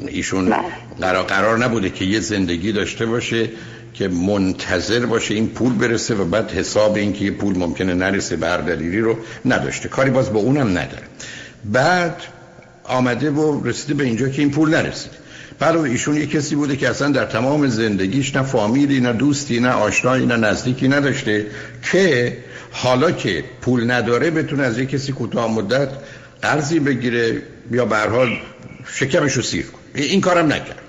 ایشون 0.08 0.46
بله. 0.46 0.60
قرار, 1.02 1.24
قرار 1.24 1.58
نبوده 1.58 1.90
که 1.90 2.06
یه 2.06 2.20
زندگی 2.20 2.72
داشته 2.72 3.06
باشه 3.06 3.50
که 3.94 4.08
منتظر 4.08 5.06
باشه 5.06 5.34
این 5.34 5.48
پول 5.48 5.74
برسه 5.74 6.16
و 6.16 6.26
بعد 6.26 6.52
حساب 6.52 6.96
این 6.96 7.14
که 7.14 7.26
یه 7.26 7.32
پول 7.32 7.58
ممکنه 7.58 7.94
نرسه 7.94 8.36
بردلیری 8.36 9.00
رو 9.00 9.18
نداشته. 9.46 9.90
کاری 9.90 10.10
باز 10.10 10.34
با 10.34 10.40
اونم 10.40 10.70
نداره. 10.70 11.04
بعد 11.66 12.22
آمده 12.84 13.32
و 13.32 13.68
رسیده 13.68 13.94
به 13.94 14.04
اینجا 14.04 14.30
که 14.30 14.42
این 14.42 14.52
پول 14.52 14.70
نرسید. 14.70 15.12
بعد 15.60 15.78
ایشون 15.78 16.16
یه 16.16 16.28
کسی 16.28 16.56
بوده 16.56 16.76
که 16.76 16.90
اصلا 16.90 17.10
در 17.12 17.26
تمام 17.26 17.68
زندگیش 17.68 18.36
نه 18.36 18.44
فامیلی 18.44 19.00
نه 19.00 19.14
دوستی 19.14 19.60
نه 19.60 19.70
آشنایی 19.70 20.26
نه 20.26 20.36
نزدیکی 20.36 20.88
نداشته 20.88 21.46
که 21.92 22.38
حالا 22.72 23.12
که 23.12 23.44
پول 23.62 23.92
نداره 23.92 24.32
بتونه 24.32 24.64
از 24.64 24.78
یه 24.78 24.86
کسی 24.86 25.12
کوتاه 25.12 25.52
مدت 25.52 25.90
قرضی 26.42 26.80
بگیره 26.80 27.42
یا 27.72 27.86
به 27.86 27.98
حال 27.98 28.40
شکمش 28.94 29.34
رو 29.34 29.42
سیر 29.42 29.66
کنه. 29.66 30.04
این 30.04 30.22
کارم 30.22 30.46
نکرد. 30.46 30.82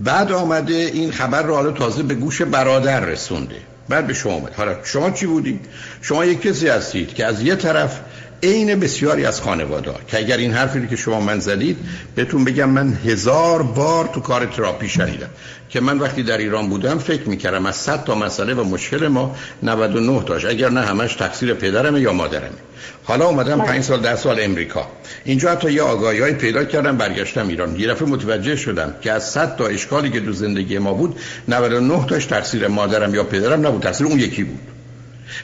بعد 0.00 0.32
آمده 0.32 0.74
این 0.74 1.12
خبر 1.12 1.42
رو 1.42 1.54
حالا 1.54 1.70
تازه 1.70 2.02
به 2.02 2.14
گوش 2.14 2.42
برادر 2.42 3.00
رسونده. 3.00 3.56
بعد 3.88 4.06
به 4.06 4.14
شما 4.14 4.32
اومد 4.32 4.54
حالا 4.54 4.76
شما 4.84 5.10
چی 5.10 5.26
بودی 5.26 5.60
شما 6.02 6.24
یک 6.24 6.42
کسی 6.42 6.68
هستید 6.68 7.14
که 7.14 7.26
از 7.26 7.42
یه 7.42 7.56
طرف 7.56 8.00
عین 8.42 8.80
بسیاری 8.80 9.26
از 9.26 9.40
خانواده 9.40 9.90
که 10.08 10.18
اگر 10.18 10.36
این 10.36 10.52
حرفی 10.52 10.86
که 10.86 10.96
شما 10.96 11.20
من 11.20 11.40
زدید 11.40 11.76
بهتون 12.14 12.44
بگم 12.44 12.70
من 12.70 12.98
هزار 13.04 13.62
بار 13.62 14.10
تو 14.14 14.20
کار 14.20 14.46
تراپی 14.46 14.88
شنیدم 14.88 15.28
که 15.68 15.80
من 15.80 15.98
وقتی 15.98 16.22
در 16.22 16.38
ایران 16.38 16.68
بودم 16.68 16.98
فکر 16.98 17.28
می‌کردم 17.28 17.66
از 17.66 17.76
100 17.76 18.04
تا 18.04 18.14
مسئله 18.14 18.54
و 18.54 18.64
مشکل 18.64 19.08
ما 19.08 19.36
99 19.62 20.22
تاش 20.24 20.44
اگر 20.44 20.70
نه 20.70 20.80
همش 20.80 21.14
تقصیر 21.14 21.54
پدرمه 21.54 22.00
یا 22.00 22.12
مادرمه. 22.12 22.56
حالا 23.04 23.26
اومدم 23.26 23.60
5 23.60 23.84
سال 23.84 24.00
10 24.00 24.16
سال 24.16 24.40
امریکا. 24.40 24.86
اینجا 25.24 25.50
حتی 25.50 25.72
یه 25.72 25.82
آگاهی 25.82 26.20
های 26.20 26.34
پیدا 26.34 26.64
کردم 26.64 26.96
برگشتم 26.96 27.48
ایران. 27.48 27.80
یه 27.80 27.88
دفعه 27.88 28.08
متوجه 28.08 28.56
شدم 28.56 28.94
که 29.00 29.12
از 29.12 29.30
100 29.30 29.56
تا 29.56 29.66
اشکالی 29.66 30.10
که 30.10 30.20
دو 30.20 30.32
زندگی 30.32 30.78
ما 30.78 30.92
بود 30.92 31.20
99 31.48 32.06
تاش 32.06 32.26
تقصیر 32.26 32.68
مادرم 32.68 33.14
یا 33.14 33.24
پدرم 33.24 33.66
نبود 33.66 33.82
تقصیر 33.82 34.06
اون 34.06 34.20
یکی 34.20 34.44
بود. 34.44 34.60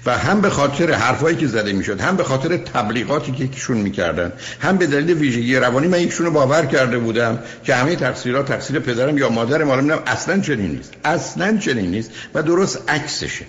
و 0.07 0.19
هم 0.19 0.41
به 0.41 0.51
خاطر 0.51 0.93
حرفایی 0.93 1.37
که 1.37 1.47
زده 1.47 1.73
می‌شد 1.73 2.01
هم 2.01 2.17
به 2.17 2.25
خاطر 2.25 2.57
تبلیغاتی 2.57 3.33
که 3.33 3.45
یکشون 3.45 3.77
می‌کردن 3.77 4.33
هم 4.61 4.77
به 4.77 4.87
دلیل 4.87 5.19
ویژگی 5.19 5.57
روانی 5.57 5.89
من 5.89 6.01
یکشون 6.01 6.31
باور 6.31 6.67
کرده 6.67 6.99
بودم 6.99 7.39
که 7.65 7.75
همه 7.75 7.97
تقصیرات 7.97 8.49
تقصیر 8.49 8.79
پدرم 8.79 9.19
یا 9.19 9.29
مادرم 9.29 9.69
حالا 9.69 9.99
اصلا 10.07 10.41
چنین 10.41 10.71
نیست 10.71 10.93
اصلا 11.05 11.59
چنین 11.59 11.91
نیست 11.91 12.11
و 12.35 12.43
درست 12.43 12.91
عکسشه. 12.91 13.45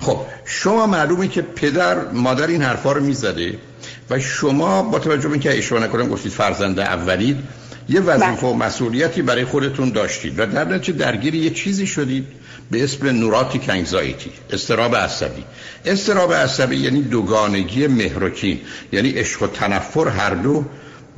خب 0.00 0.20
شما 0.44 0.86
معلومه 0.86 1.28
که 1.28 1.42
پدر 1.42 2.10
مادر 2.12 2.46
این 2.46 2.62
حرفا 2.62 2.92
رو 2.92 3.00
می‌زده 3.00 3.54
و 4.10 4.18
شما 4.18 4.82
با 4.82 4.98
توجه 4.98 5.28
به 5.28 5.32
اینکه 5.32 5.58
اشتباه 5.58 5.82
نکنم 5.82 6.08
گفتید 6.08 6.32
فرزند 6.32 6.80
اولید 6.80 7.36
یه 7.92 8.00
وظیفه 8.00 8.46
و 8.46 8.54
بله. 8.54 8.66
مسئولیتی 8.66 9.22
برای 9.22 9.44
خودتون 9.44 9.90
داشتید 9.90 10.38
و 10.38 10.46
در 10.46 10.64
نتیجه 10.64 10.98
درگیر 10.98 11.34
یه 11.34 11.50
چیزی 11.50 11.86
شدید 11.86 12.26
به 12.70 12.84
اسم 12.84 13.06
نوراتیک 13.06 13.68
انگزایتی 13.68 14.30
استراب 14.50 14.96
عصبی 14.96 15.44
استراب 15.84 16.32
عصبی 16.34 16.76
یعنی 16.76 17.02
دوگانگی 17.02 17.86
مهرکین 17.86 18.60
یعنی 18.92 19.10
عشق 19.10 19.42
و 19.42 19.46
تنفر 19.46 20.08
هر 20.08 20.34
دو 20.34 20.64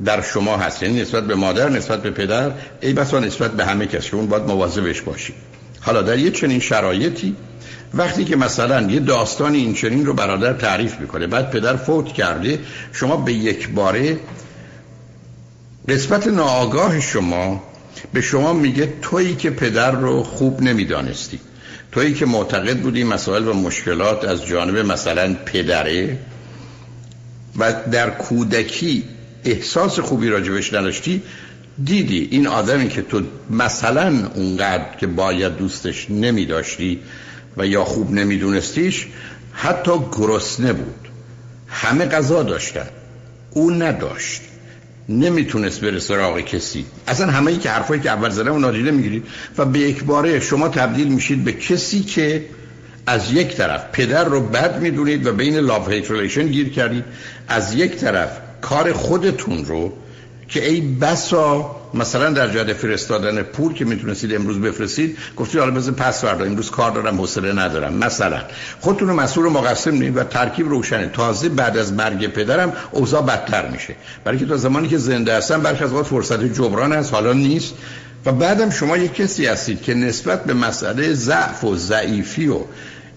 در 0.05 0.21
شما 0.21 0.57
هست 0.57 0.83
یعنی 0.83 1.01
نسبت 1.01 1.23
به 1.23 1.35
مادر 1.35 1.69
نسبت 1.69 2.03
به 2.03 2.11
پدر 2.11 2.51
ای 2.81 2.93
بسا 2.93 3.19
نسبت 3.19 3.51
به 3.51 3.65
همه 3.65 3.87
کس 3.87 4.05
شما 4.05 4.25
باید 4.25 4.43
مواظبش 4.43 5.01
باشید 5.01 5.35
حالا 5.81 6.01
در 6.01 6.19
یه 6.19 6.31
چنین 6.31 6.59
شرایطی 6.59 7.35
وقتی 7.93 8.25
که 8.25 8.35
مثلا 8.35 8.81
یه 8.81 8.99
داستان 8.99 9.53
این 9.53 9.73
چنین 9.73 10.05
رو 10.05 10.13
برادر 10.13 10.53
تعریف 10.53 10.99
می‌کنه 10.99 11.27
بعد 11.27 11.49
پدر 11.49 11.75
فوت 11.75 12.13
کرده 12.13 12.59
شما 12.93 13.17
به 13.17 13.33
یک 13.33 13.69
باره 13.69 14.17
نسبت 15.87 16.27
ناآگاه 16.27 16.99
شما 16.99 17.63
به 18.13 18.21
شما 18.21 18.53
میگه 18.53 18.93
تویی 19.01 19.35
که 19.35 19.49
پدر 19.49 19.91
رو 19.91 20.23
خوب 20.23 20.61
نمی‌دانستی. 20.61 21.39
تویی 21.91 22.13
که 22.13 22.25
معتقد 22.25 22.79
بودی 22.79 23.03
مسائل 23.03 23.47
و 23.47 23.53
مشکلات 23.53 24.25
از 24.25 24.45
جانب 24.45 24.77
مثلا 24.77 25.33
پدره 25.45 26.17
و 27.57 27.73
در 27.91 28.09
کودکی 28.09 29.03
احساس 29.43 29.99
خوبی 29.99 30.29
راجبش 30.29 30.73
نداشتی 30.73 31.21
دیدی 31.83 32.27
این 32.31 32.47
آدمی 32.47 32.89
که 32.89 33.01
تو 33.01 33.21
مثلا 33.49 34.29
اونقدر 34.35 34.97
که 34.99 35.07
باید 35.07 35.57
دوستش 35.57 36.09
نمی 36.09 36.45
داشتی 36.45 36.99
و 37.57 37.67
یا 37.67 37.83
خوب 37.85 38.11
نمیدونستیش 38.11 39.07
حتی 39.53 39.91
گرسنه 40.11 40.73
بود. 40.73 41.07
همه 41.67 42.05
غذا 42.05 42.43
داشتن. 42.43 42.87
او 43.51 43.71
نداشت. 43.71 44.41
نمی‌تونست 45.09 45.81
بره 45.81 45.99
سراغ 45.99 46.39
کسی. 46.39 46.85
اصلا 47.07 47.31
همه 47.31 47.51
ای 47.51 47.57
که 47.57 47.69
حرفایی 47.69 48.01
که 48.01 48.09
اول 48.09 48.29
زدم 48.29 48.55
و 48.55 48.59
نادیده 48.59 48.91
می‌گیرید 48.91 49.23
و 49.57 49.65
به 49.65 49.79
یک 49.79 50.03
باره 50.03 50.39
شما 50.39 50.69
تبدیل 50.69 51.07
میشید 51.07 51.43
به 51.43 51.51
کسی 51.51 52.03
که 52.03 52.45
از 53.07 53.31
یک 53.31 53.55
طرف 53.55 53.85
پدر 53.91 54.23
رو 54.23 54.41
بد 54.41 54.81
می‌دونید 54.81 55.27
و 55.27 55.33
بین 55.33 55.57
لاف 55.57 55.89
هیت 55.89 56.39
گیر 56.39 56.69
کردید 56.69 57.03
از 57.47 57.73
یک 57.73 57.95
طرف 57.95 58.29
کار 58.61 58.93
خودتون 58.93 59.65
رو 59.65 59.93
که 60.47 60.69
ای 60.69 60.81
بسا 60.81 61.75
مثلا 61.93 62.29
در 62.29 62.47
جهت 62.47 62.73
فرستادن 62.73 63.43
پول 63.43 63.73
که 63.73 63.85
می‌تونستید 63.85 64.35
امروز 64.35 64.61
بفرستید 64.61 65.17
گفتید 65.37 65.59
حالا 65.59 65.71
بزن 65.71 65.91
پس 65.91 66.21
فردا 66.21 66.45
امروز 66.45 66.71
کار 66.71 66.91
دارم 66.91 67.17
حوصله 67.17 67.53
ندارم. 67.53 67.93
مثلا 67.93 68.41
خودتون 68.79 69.11
مسئول 69.11 69.49
مقسم 69.49 69.91
نید 69.91 70.17
و 70.17 70.23
ترکیب 70.23 70.69
روشنه. 70.69 71.07
تازه 71.07 71.49
بعد 71.49 71.77
از 71.77 71.93
مرگ 71.93 72.27
پدرم 72.27 72.73
اوضاع 72.91 73.21
بدتر 73.21 73.67
میشه. 73.67 73.95
برای 74.23 74.37
که 74.37 74.45
تا 74.45 74.57
زمانی 74.57 74.87
که 74.87 74.97
زنده 74.97 75.37
هستم 75.37 75.61
برخی 75.61 75.83
از 75.83 75.93
وقت 75.93 76.05
فرصت 76.05 76.43
جبران 76.43 76.93
هست 76.93 77.13
حالا 77.13 77.33
نیست. 77.33 77.73
و 78.25 78.31
بعدم 78.31 78.69
شما 78.69 78.97
یک 78.97 79.13
کسی 79.13 79.45
هستید 79.45 79.81
که 79.81 79.93
نسبت 79.93 80.43
به 80.43 80.53
مسئله 80.53 81.13
ضعف 81.13 81.63
و 81.63 81.75
ضعیفی 81.75 82.47
و 82.47 82.59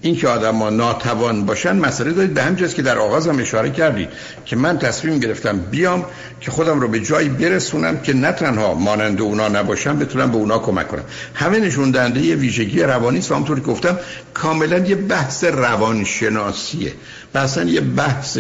این 0.03 0.17
که 0.17 0.29
آدم 0.29 0.57
ها 0.57 0.71
ناتوان 0.71 1.47
باشن 1.47 1.77
مسئله 1.77 2.13
دارید 2.13 2.35
به 2.35 2.43
همجاست 2.43 2.75
که 2.75 2.83
در 2.83 2.99
آغاز 2.99 3.29
هم 3.29 3.39
اشاره 3.39 3.71
کردید 3.71 4.09
که 4.45 4.57
من 4.57 4.79
تصمیم 4.79 5.19
گرفتم 5.19 5.59
بیام 5.59 6.05
که 6.41 6.51
خودم 6.51 6.81
رو 6.81 6.89
به 6.89 7.01
جایی 7.01 7.29
برسونم 7.29 8.01
که 8.01 8.13
نه 8.13 8.33
تنها 8.33 8.75
مانند 8.75 9.21
اونا 9.21 9.49
نباشم 9.49 9.99
بتونم 9.99 10.31
به 10.31 10.37
اونا 10.37 10.59
کمک 10.59 10.89
کنم. 10.89 11.05
همه 11.35 11.59
نشون 11.59 11.91
دهنده 11.91 12.21
یه 12.21 12.35
ویژگی 12.35 12.83
روانی 12.83 13.19
است 13.19 13.31
و 13.31 13.35
همونطوری 13.35 13.61
گفتم 13.61 13.99
کاملا 14.35 14.79
یه 14.79 14.95
بحث 14.95 15.45
روانشناسیه. 15.45 16.93
مثلا 17.35 17.65
یه 17.65 17.81
بحث 17.81 18.39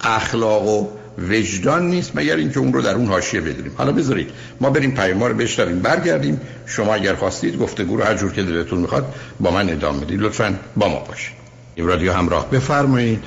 اخلاق 0.00 0.66
و 0.66 0.97
وجدان 1.30 1.88
نیست 1.88 2.16
مگر 2.16 2.36
اینکه 2.36 2.60
اون 2.60 2.72
رو 2.72 2.82
در 2.82 2.94
اون 2.94 3.06
حاشیه 3.06 3.40
بدونیم. 3.40 3.72
حالا 3.76 3.92
بذارید 3.92 4.30
ما 4.60 4.70
بریم 4.70 4.90
پیام 4.90 5.24
رو 5.24 5.34
بشنویم 5.34 5.78
برگردیم. 5.78 6.40
شما 6.66 6.94
اگر 6.94 7.14
خواستید 7.14 7.58
گفتگو 7.58 7.96
رو 7.96 8.04
هر 8.04 8.14
جور 8.14 8.32
که 8.32 8.42
دلتون 8.42 8.78
می‌خواد 8.78 9.14
با 9.40 9.50
من 9.50 9.70
ادامه 9.70 10.04
بدید. 10.04 10.20
لطفا 10.20 10.54
با 10.76 10.88
ما 10.88 10.98
باشید. 10.98 11.34
این 11.74 11.86
رادیو 11.86 12.12
همراه. 12.12 12.50
بفرمایید. 12.50 13.24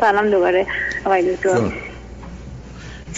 سلام 0.00 0.30
دوباره. 0.30 0.66
آقای 1.04 1.34
دکتر. 1.34 1.72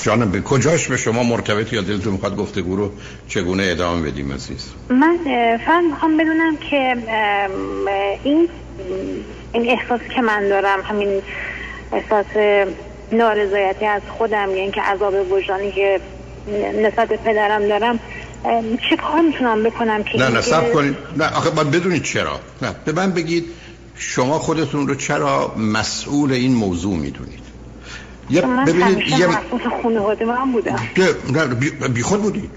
جانم 0.02 0.30
به 0.30 0.40
کجاش 0.40 0.88
به 0.88 0.96
شما 0.96 1.22
مرتبط 1.22 1.72
یا 1.72 1.82
دلتون 1.82 2.12
می‌خواد 2.12 2.36
گفتگو 2.36 2.76
رو 2.76 2.92
چگونه 3.28 3.62
ادامه 3.66 4.10
بدیم 4.10 4.32
عزیز؟ 4.32 4.70
من 4.88 5.18
فقط 5.66 5.84
می‌خوام 5.90 6.16
بدونم 6.16 6.56
که 6.56 6.96
این 8.24 8.48
این 9.52 9.70
احساس 9.70 10.00
که 10.14 10.22
من 10.22 10.48
دارم 10.48 10.80
همین 10.82 11.22
احساس 11.92 12.26
نارضایتی 13.12 13.86
از 13.86 14.02
خودم 14.18 14.50
یا 14.50 14.62
اینکه 14.62 14.82
عذاب 14.82 15.32
وجدانی 15.32 15.72
که 15.72 16.00
نسبت 16.82 17.08
به 17.08 17.16
پدرم 17.16 17.68
دارم 17.68 18.00
چه 18.90 18.96
کار 18.96 19.20
می‌تونم 19.20 19.62
بکنم 19.62 20.02
که 20.02 20.18
نه 20.18 20.28
نه 20.28 20.40
سب 20.40 20.72
کنید. 20.72 20.96
نه 21.16 21.26
آخه 21.36 21.50
باید 21.50 21.70
بدونید 21.70 22.02
چرا. 22.02 22.40
نه 22.62 22.74
به 22.84 22.92
من 22.92 23.12
بگید 23.12 23.44
شما 23.94 24.38
خودتون 24.38 24.88
رو 24.88 24.94
چرا 24.94 25.54
مسئول 25.56 26.32
این 26.32 26.54
موضوع 26.54 26.96
می‌دونید؟ 26.96 27.40
یا 28.30 28.42
ببینید 28.66 29.08
یه 29.08 29.28
خانواده 29.82 30.24
من 30.24 30.52
بودم. 30.52 30.80
نه 31.32 31.46
بی, 31.46 31.70
بی 31.70 32.02
خود 32.02 32.22
بودید. 32.22 32.50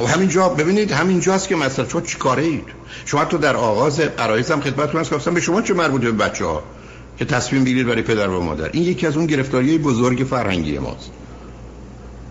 و 0.00 0.06
خب 0.06 0.14
همینجا 0.14 0.48
ببینید 0.48 0.92
همینجاست 0.92 1.48
که 1.48 1.56
مثلا 1.56 1.88
شما 1.88 2.00
چیکاره 2.00 2.42
اید 2.42 2.64
شما 3.04 3.24
تو 3.24 3.38
در 3.38 3.56
آغاز 3.56 4.00
عرایزم 4.00 4.60
خدمتتون 4.60 5.00
هست 5.00 5.14
گفتم 5.14 5.34
به 5.34 5.40
شما 5.40 5.62
چه 5.62 5.74
مربوطه 5.74 6.10
به 6.10 6.24
بچه 6.24 6.44
ها 6.44 6.62
که 7.18 7.24
تصمیم 7.24 7.64
بگیرید 7.64 7.86
برای 7.86 8.02
پدر 8.02 8.28
و 8.28 8.40
مادر. 8.40 8.70
این 8.72 8.82
یکی 8.82 9.06
از 9.06 9.16
اون 9.16 9.26
گرفتاری 9.26 9.78
بزرگ 9.78 10.26
فرهنگی 10.30 10.78
ماست. 10.78 11.10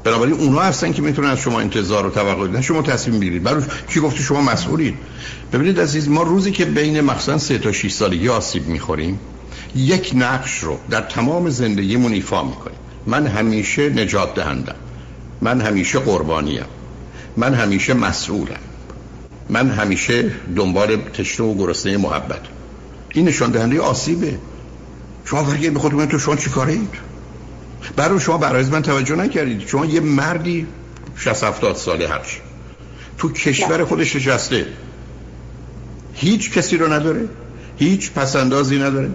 بنابراین 0.04 0.34
اونها 0.34 0.62
هستن 0.62 0.94
که 0.94 1.02
می‌تونن 1.02 1.28
از 1.28 1.40
شما 1.40 1.60
انتظار 1.60 2.06
و 2.06 2.10
توقع 2.10 2.48
دارن 2.48 2.62
شما 2.62 2.82
تصمیم 2.82 3.20
بگیرید. 3.20 3.44
برای 3.44 3.64
کی 3.90 4.00
گفته 4.00 4.20
شما 4.20 4.42
مسئولید؟ 4.42 4.96
ببینید 5.54 5.80
عزیز 5.80 6.10
ما 6.10 6.24
روزی 6.24 6.52
که 6.52 6.66
بین 6.66 7.02
مثلا 7.02 7.38
3 7.38 7.58
تا 7.58 7.72
6 7.72 7.92
سالگی 7.92 8.30
آسیب 8.30 8.68
می‌خوریم 8.68 9.20
یک 9.76 10.12
نقش 10.16 10.60
رو 10.60 10.78
در 10.90 11.02
تمام 11.02 11.50
زندگیمون 11.50 12.14
ایفا 12.14 12.44
می‌کنیم. 12.44 12.78
من 13.06 13.28
همیشه 13.28 13.90
نجات 13.90 14.36
دهندم. 14.36 14.76
من 15.42 15.62
همیشه 15.62 16.00
قربانیم. 16.00 16.66
من 17.38 17.54
همیشه 17.54 17.94
مسئولم. 17.94 18.60
من 19.50 19.70
همیشه 19.70 20.32
دنبال 20.56 20.98
تشنه 21.14 21.46
و 21.46 21.56
گرسنه 21.58 21.98
محبت. 21.98 22.42
این 23.14 23.28
نشان 23.28 23.52
دهنده 23.52 23.82
آسیبه. 23.82 24.40
شما 25.30 25.44
برگرد 25.44 25.74
به 25.74 25.80
خودتون 25.80 26.06
تو 26.06 26.20
شما 26.20 26.36
چی 26.36 26.50
کاره 26.50 26.74
اید 26.74 26.90
برای 27.96 28.20
شما 28.20 28.38
برای 28.38 28.66
من 28.66 28.82
توجه 28.82 29.16
نکردید. 29.16 29.68
شما 29.68 29.86
یه 29.86 30.00
مردی 30.00 30.68
60 31.16 31.44
70 31.44 31.76
ساله 31.76 32.08
هرچی. 32.08 32.38
تو 33.18 33.32
کشور 33.32 33.86
خودش 33.86 34.16
نشسته 34.16 34.66
هیچ 36.14 36.52
کسی 36.52 36.78
رو 36.78 36.94
نداره. 36.94 37.30
هیچ 37.78 38.12
پسندازی 38.12 38.80
نداره. 38.80 39.10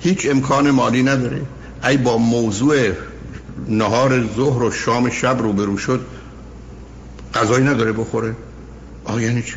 هیچ 0.00 0.26
امکان 0.30 0.70
مالی 0.70 1.02
نداره. 1.02 1.42
ای 1.84 1.96
با 1.96 2.18
موضوع 2.18 2.92
نهار 3.68 4.26
ظهر 4.36 4.62
و 4.62 4.70
شام 4.70 5.10
شب 5.10 5.38
روبرو 5.42 5.78
شد 5.78 6.06
غذایی 7.34 7.64
نداره 7.64 7.92
بخوره. 7.92 8.36
آقا 9.04 9.20
یعنی 9.20 9.42
چی؟ 9.42 9.54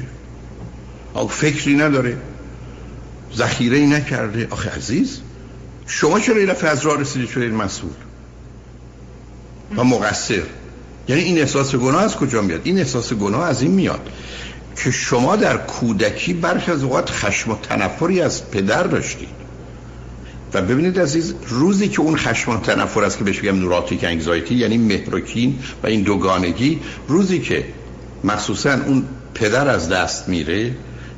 آقا 1.14 1.28
فکری 1.28 1.76
نداره. 1.76 2.18
ذخیره 3.36 3.78
ای 3.78 3.88
نکرده. 3.88 4.48
آخه 4.52 4.70
عزیز 4.70 5.20
شما 5.88 6.20
چرا 6.20 6.36
این 6.36 6.50
از 6.50 6.86
راه 6.86 7.02
رسیدید 7.02 7.30
شدید 7.30 7.54
مسئول؟ 7.54 7.92
و 9.78 9.84
مقصر. 9.84 10.44
یعنی 11.08 11.22
این 11.22 11.40
احساس 11.40 11.76
گناه 11.76 12.04
از 12.04 12.16
کجا 12.16 12.42
میاد؟ 12.42 12.62
این 12.64 12.78
احساس 12.78 13.14
گناه 13.14 13.44
از 13.44 13.62
این 13.62 13.72
میاد 13.72 14.10
که 14.84 14.92
شما 14.92 15.36
در 15.36 15.58
کودکی 15.58 16.34
برخی 16.34 16.72
از 16.72 16.84
اوقات 16.84 17.10
خشم 17.10 17.52
و 17.52 17.56
تنفری 17.56 18.22
از 18.22 18.52
پدر 18.52 18.84
داشتید. 18.84 19.46
و 20.54 20.62
ببینید 20.62 21.00
عزیز 21.00 21.36
روزی 21.48 21.88
که 21.88 22.02
اون 22.02 22.18
خشم 22.18 22.52
و 22.52 22.60
تنفر 22.60 23.04
است 23.04 23.18
که 23.18 23.24
بهش 23.24 23.44
میگم 23.44 23.60
نوراتیک 23.60 24.04
انگزایتی 24.04 24.56
یعنی 24.56 24.78
مهروکین 24.78 25.60
و 25.84 25.88
این 25.88 26.02
دوگانگی 26.02 26.80
روزی 27.08 27.40
که 27.40 27.66
مخصوصا 28.24 28.74
اون 28.74 29.06
پدر 29.34 29.68
از 29.68 29.90
دست 29.90 30.30
میره 30.30 30.72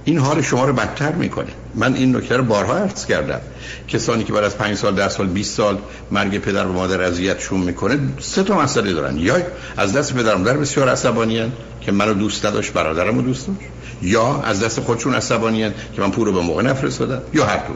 این 0.07 0.17
حال 0.17 0.41
شما 0.41 0.65
رو 0.65 0.73
بدتر 0.73 1.11
می‌کنه. 1.11 1.47
من 1.75 1.93
این 1.93 2.15
نکته 2.15 2.37
رو 2.37 2.43
بارها 2.43 2.77
عرض 2.77 3.05
کردم. 3.05 3.39
کسانی 3.87 4.23
که 4.23 4.33
بعد 4.33 4.43
از 4.43 4.57
5 4.57 4.77
سال 4.77 4.95
10 4.95 5.09
سال 5.09 5.27
20 5.27 5.55
سال 5.55 5.77
مرگ 6.11 6.37
پدر 6.37 6.65
و 6.65 6.73
مادر 6.73 7.01
اذیتشون 7.01 7.59
می‌کنه 7.59 7.99
سه 8.19 8.43
تا 8.43 8.61
مسئله 8.61 8.93
دارن. 8.93 9.17
یا 9.17 9.35
از 9.77 9.93
دست 9.93 10.13
پدر 10.13 10.35
و 10.35 10.37
مادر 10.37 10.57
بسیار 10.57 10.89
عصبانیان 10.89 11.51
که 11.81 11.91
منو 11.91 12.13
دوست 12.13 12.45
نداشت 12.45 12.73
برادرمو 12.73 13.21
دوست 13.21 13.47
داشت. 13.47 13.59
یا 14.01 14.41
از 14.41 14.63
دست 14.63 14.79
خودشون 14.79 15.13
عصبانیان 15.13 15.73
که 15.95 16.01
من 16.01 16.11
پول 16.11 16.25
رو 16.25 16.33
به 16.33 16.41
موقع 16.41 16.63
نفرستادم. 16.63 17.21
یا 17.33 17.45
هر 17.45 17.57
دو. 17.57 17.73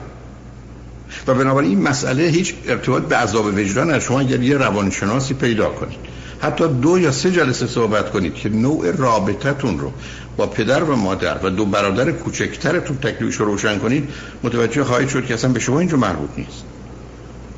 و 1.27 1.35
بنابراین 1.35 1.69
این 1.69 1.81
مسئله 1.81 2.23
هیچ 2.23 2.53
ارتباط 2.67 3.03
به 3.03 3.15
عذاب 3.15 3.45
وجدان 3.45 3.91
از 3.91 4.03
شما 4.03 4.19
اگر 4.19 4.41
یه 4.41 4.57
روانشناسی 4.57 5.33
پیدا 5.33 5.69
کنید 5.69 5.99
حتی 6.41 6.67
دو 6.67 6.99
یا 6.99 7.11
سه 7.11 7.31
جلسه 7.31 7.67
صحبت 7.67 8.11
کنید 8.11 8.35
که 8.35 8.49
نوع 8.49 8.91
رابطتون 8.91 9.79
رو 9.79 9.91
با 10.37 10.47
پدر 10.47 10.83
و 10.83 10.95
مادر 10.95 11.37
و 11.43 11.49
دو 11.49 11.65
برادر 11.65 12.11
کوچکترتون 12.11 12.97
تکلیفش 12.97 13.35
رو 13.35 13.45
روشن 13.45 13.77
کنید 13.77 14.09
متوجه 14.43 14.83
خواهید 14.83 15.09
شد 15.09 15.25
که 15.25 15.33
اصلا 15.33 15.51
به 15.51 15.59
شما 15.59 15.79
اینجا 15.79 15.97
مربوط 15.97 16.29
نیست. 16.37 16.63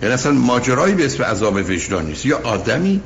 یعنی 0.01 0.13
اصلا 0.13 0.32
ماجرایی 0.32 0.95
به 0.95 1.05
اسم 1.05 1.24
عذاب 1.24 1.55
وجدان 1.55 2.05
نیست. 2.05 2.26
یا 2.26 2.39
آدمی 2.43 3.01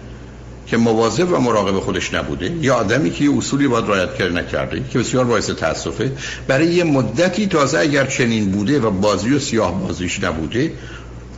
که 0.68 0.78
مواظب 0.78 1.34
و 1.34 1.38
مراقب 1.38 1.80
خودش 1.80 2.14
نبوده 2.14 2.52
یا 2.62 2.76
آدمی 2.76 3.10
که 3.10 3.24
یه 3.24 3.38
اصولی 3.38 3.68
باید 3.68 3.86
رعایت 3.86 4.16
کرده 4.16 4.34
نکرده 4.34 4.84
که 4.90 5.00
بسیار 5.00 5.26
باعث 5.26 5.50
تاسفه. 5.50 6.12
برای 6.48 6.68
یه 6.68 6.84
مدتی 6.84 7.48
تازه 7.48 7.80
اگر 7.80 8.06
چنین 8.06 8.52
بوده 8.52 8.80
و 8.80 8.92
بازی 8.92 9.34
و 9.34 9.40
سیاه 9.40 9.82
بازیش 9.82 10.24
نبوده 10.24 10.72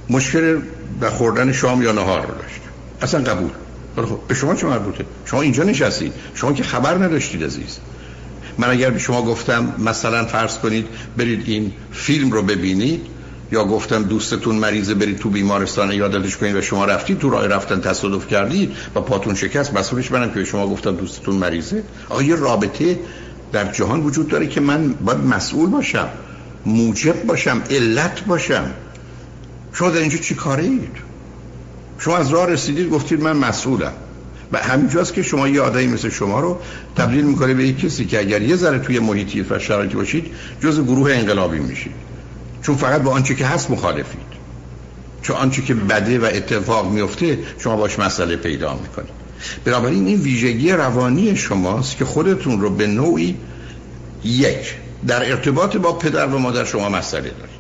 مشکل 0.09 0.59
به 0.99 1.09
خوردن 1.09 1.51
شام 1.51 1.81
یا 1.83 1.91
نهار 1.91 2.21
رو 2.21 2.33
داشته 2.33 2.61
اصلا 3.01 3.23
قبول. 3.23 3.49
خب 3.95 4.19
به 4.27 4.35
شما 4.35 4.55
چه 4.55 4.67
مربوطه؟ 4.67 5.05
شما 5.25 5.41
اینجا 5.41 5.63
نشستید. 5.63 6.13
شما 6.35 6.53
که 6.53 6.63
خبر 6.63 6.95
نداشتید 6.95 7.43
عزیز. 7.43 7.79
من 8.59 8.69
اگر 8.69 8.89
به 8.89 8.99
شما 8.99 9.21
گفتم 9.21 9.73
مثلا 9.77 10.25
فرض 10.25 10.57
کنید 10.57 10.87
برید 11.17 11.43
این 11.45 11.71
فیلم 11.91 12.31
رو 12.31 12.41
ببینید 12.41 13.01
یا 13.51 13.65
گفتم 13.65 14.03
دوستتون 14.03 14.55
مریضه 14.55 14.93
برید 14.93 15.17
تو 15.17 15.29
بیمارستان 15.29 15.91
یادتش 15.91 16.37
کنید 16.37 16.55
و 16.55 16.61
شما 16.61 16.85
رفتید 16.85 17.19
تو 17.19 17.29
راه 17.29 17.47
رفتن 17.47 17.81
تصادف 17.81 18.27
کردید 18.27 18.71
و 18.95 19.01
پاتون 19.01 19.35
شکست 19.35 19.73
مسئولش 19.73 20.11
منم 20.11 20.31
که 20.31 20.43
شما 20.43 20.67
گفتم 20.67 20.95
دوستتون 20.95 21.35
مریضه. 21.35 21.83
آیا 22.09 22.27
یه 22.27 22.35
رابطه 22.35 22.99
در 23.51 23.71
جهان 23.71 24.01
وجود 24.01 24.27
داره 24.27 24.47
که 24.47 24.61
من 24.61 24.93
باید 24.93 25.19
مسئول 25.19 25.69
باشم 25.69 26.09
موجب 26.65 27.23
باشم 27.23 27.61
علت 27.69 28.21
باشم. 28.21 28.71
شما 29.73 29.89
در 29.89 29.99
اینجا 29.99 30.17
چی 30.17 30.35
کاره 30.35 30.63
اید 30.63 30.97
شما 31.97 32.17
از 32.17 32.29
راه 32.29 32.45
رسیدید 32.45 32.89
گفتید 32.89 33.21
من 33.21 33.37
مسئولم. 33.37 33.93
و 34.51 34.57
همینجاست 34.57 35.13
که 35.13 35.23
شما 35.23 35.47
یه 35.47 35.61
آدمی 35.61 35.87
مثل 35.87 36.09
شما 36.09 36.39
رو 36.39 36.59
تبدیل 36.95 37.25
می‌کنه 37.25 37.53
به 37.53 37.67
یک 37.67 37.79
کسی 37.79 38.05
که 38.05 38.19
اگر 38.19 38.41
یه 38.41 38.55
ذره 38.55 38.79
توی 38.79 38.99
محیطی 38.99 39.41
و 39.41 39.59
شرایطی 39.59 39.95
باشید 39.95 40.25
جز 40.61 40.81
گروه 40.83 41.11
انقلابی 41.11 41.59
میشید. 41.59 41.93
چون 42.61 42.75
فقط 42.75 43.01
با 43.01 43.11
آنچه 43.11 43.35
که 43.35 43.45
هست 43.45 43.71
مخالفید. 43.71 44.29
چون 45.21 45.35
آنچه 45.35 45.61
که 45.61 45.73
بده 45.73 46.19
و 46.19 46.25
اتفاق 46.25 46.91
میفته 46.91 47.39
شما 47.59 47.75
باش 47.75 47.99
مسئله 47.99 48.35
پیدا 48.35 48.73
می‌کنید. 48.73 49.19
بنابراین 49.65 50.07
این 50.07 50.21
ویژگی 50.21 50.71
روانی 50.71 51.35
شماست 51.35 51.97
که 51.97 52.05
خودتون 52.05 52.61
رو 52.61 52.69
به 52.69 52.87
نوعی 52.87 53.37
یک 54.23 54.75
در 55.07 55.29
ارتباط 55.29 55.77
با 55.77 55.93
پدر 55.93 56.27
و 56.27 56.37
مادر 56.37 56.65
شما 56.65 56.89
مسئله 56.89 57.21
دارید. 57.21 57.59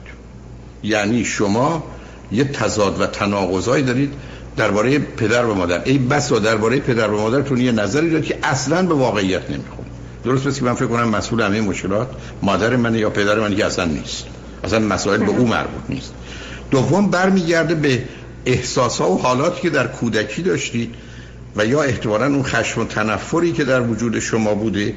یعنی 0.83 1.25
شما 1.25 1.83
یه 2.31 2.43
تضاد 2.43 3.01
و 3.01 3.07
تناقضایی 3.07 3.83
دارید 3.83 4.13
درباره 4.57 4.99
پدر 4.99 5.45
و 5.45 5.53
مادر. 5.53 5.81
ای 5.85 5.97
بسا 5.97 6.39
درباره 6.39 6.79
پدر 6.79 7.09
و 7.09 7.21
مادرتون 7.21 7.57
یه 7.57 7.71
نظری 7.71 8.09
دارید 8.09 8.25
که 8.25 8.37
اصلا 8.43 8.83
به 8.83 8.93
واقعیت 8.93 9.49
نمی‌خونه 9.49 9.87
درست 10.23 10.47
پس 10.47 10.59
که 10.59 10.65
من 10.65 10.73
فکر 10.73 10.87
کنم 10.87 11.09
مسئول 11.09 11.41
همه 11.41 11.61
مشکلات 11.61 12.07
مادر 12.41 12.75
من 12.75 12.95
یا 12.95 13.09
پدر 13.09 13.39
من 13.39 13.55
که 13.55 13.65
اصلا 13.65 13.85
نیست. 13.85 14.25
اصلا 14.63 14.79
مسائل 14.79 15.17
به 15.17 15.29
او 15.29 15.47
مربوط 15.47 15.83
نیست. 15.89 16.13
دوم 16.71 17.09
برمیگرده 17.09 17.75
به 17.75 18.03
احساس 18.45 19.01
و 19.01 19.17
حالاتی 19.17 19.61
که 19.61 19.69
در 19.69 19.87
کودکی 19.87 20.41
داشتید 20.41 20.95
و 21.55 21.65
یا 21.65 21.81
احتمالا 21.81 22.25
اون 22.25 22.43
خشم 22.43 22.81
و 22.81 22.85
تنفری 22.85 23.51
که 23.51 23.63
در 23.63 23.81
وجود 23.81 24.19
شما 24.19 24.53
بوده 24.53 24.93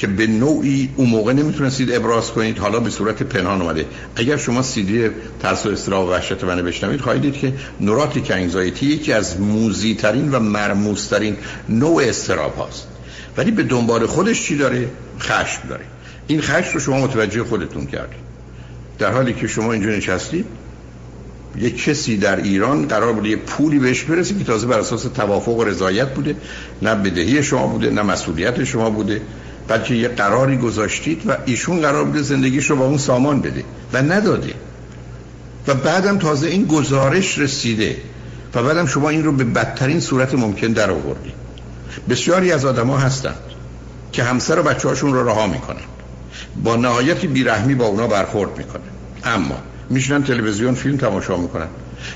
که 0.00 0.06
به 0.06 0.26
نوعی 0.26 0.90
اون 0.96 1.08
موقع 1.08 1.32
نمی‌تونستید 1.32 1.92
ابراز 1.92 2.30
کنید. 2.30 2.58
حالا 2.58 2.80
به 2.80 2.90
صورت 2.90 3.22
پنهان 3.22 3.62
اومده. 3.62 3.86
اگر 4.16 4.36
شما 4.36 4.62
سیدی 4.62 5.08
ترس 5.42 5.66
و 5.66 5.68
استرا 5.68 6.06
و 6.06 6.10
وحشت 6.10 6.44
منو 6.44 6.62
بشنوید 6.62 7.00
خواهید 7.00 7.22
دید 7.22 7.34
که 7.34 7.52
نوراتیک 7.80 8.30
انگزایتی 8.30 8.86
یکی 8.86 9.12
از 9.12 9.40
موزی 9.40 9.94
ترین 9.94 10.30
و 10.30 10.38
مرموز 10.38 11.08
ترین 11.08 11.36
نوع 11.68 12.02
استراب 12.02 12.56
هاست. 12.56 12.88
ولی 13.36 13.50
به 13.50 13.62
دنبال 13.62 14.06
خودش 14.06 14.42
چی 14.42 14.56
داره؟ 14.56 14.88
خشم 15.20 15.68
داره. 15.68 15.84
این 16.26 16.40
خشم 16.40 16.74
رو 16.74 16.80
شما 16.80 17.00
متوجه 17.00 17.44
خودتون 17.44 17.86
کردید. 17.86 18.20
در 18.98 19.12
حالی 19.12 19.32
که 19.32 19.46
شما 19.46 19.72
اینجا 19.72 19.90
نشستید 19.90 20.46
یک 21.58 21.84
کسی 21.84 22.16
در 22.16 22.36
ایران 22.36 22.88
قرار 22.88 23.12
بوده 23.12 23.28
یه 23.28 23.36
پولی 23.36 23.78
بهش 23.78 24.02
برسه 24.02 24.34
که 24.34 24.44
تازه 24.44 24.66
بر 24.66 24.78
اساس 24.78 25.02
توافق 25.02 25.56
و 25.56 25.64
رضایت 25.64 26.14
بوده. 26.14 26.36
نه 26.82 26.94
بدهی 26.94 27.42
شما 27.42 27.66
بوده 27.66 27.90
نه 27.90 28.02
مسئولیت 28.02 28.64
شما 28.64 28.90
بوده. 28.90 29.20
بلکه 29.70 29.94
یه 29.94 30.08
قراری 30.08 30.56
گذاشتید 30.56 31.22
و 31.26 31.36
ایشون 31.46 31.80
قرار 31.80 32.04
بوده 32.04 32.22
زندگیش 32.22 32.70
رو 32.70 32.76
با 32.76 32.84
اون 32.84 32.98
سامان 32.98 33.40
بده 33.40 33.64
و 33.92 34.02
نداده. 34.02 34.54
و 35.66 35.74
بعدم 35.74 36.18
تازه 36.18 36.48
این 36.48 36.64
گزارش 36.64 37.38
رسیده 37.38 37.96
و 38.54 38.62
بعدم 38.62 38.86
شما 38.86 39.08
این 39.08 39.24
رو 39.24 39.32
به 39.32 39.44
بدترین 39.44 40.00
صورت 40.00 40.34
ممکن 40.34 40.66
در 40.66 40.90
آوردید. 40.90 41.34
بسیاری 42.08 42.52
از 42.52 42.64
آدما 42.64 42.98
هستند 42.98 43.38
که 44.12 44.24
همسر 44.24 44.58
و 44.58 44.62
بچه 44.62 44.88
هاشون 44.88 45.12
رو 45.12 45.28
رها 45.28 45.46
می‌کنن. 45.46 45.86
با 46.64 46.76
نهایتی 46.76 47.26
بیرحمی 47.26 47.74
با 47.74 47.86
اونا 47.86 48.06
برخورد 48.06 48.58
می‌کنه 48.58 48.82
اما 49.24 49.56
میشنن 49.90 50.22
تلویزیون 50.22 50.74
فیلم 50.74 50.96
تماشا 50.96 51.36
می‌کنن. 51.36 51.66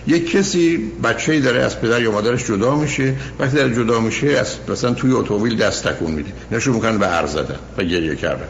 یک 0.06 0.30
کسی 0.30 0.92
بچه‌ای 1.04 1.40
داره 1.40 1.62
از 1.62 1.80
پدر 1.80 2.02
یا 2.02 2.10
مادرش 2.10 2.46
جدا 2.46 2.76
میشه 2.76 3.14
وقتی 3.38 3.56
در 3.56 3.68
جدا 3.68 4.00
میشه 4.00 4.26
از 4.26 4.56
مثلا 4.68 4.92
توی 4.92 5.12
اتومبیل 5.12 5.56
دست 5.56 5.88
تکون 5.88 6.10
میده. 6.10 6.32
نشون 6.52 6.74
می‌کنن 6.74 6.98
به 6.98 7.06
عرض 7.06 7.32
زدن 7.32 7.58
و 7.78 7.84
گریه 7.84 8.16
کردن. 8.16 8.46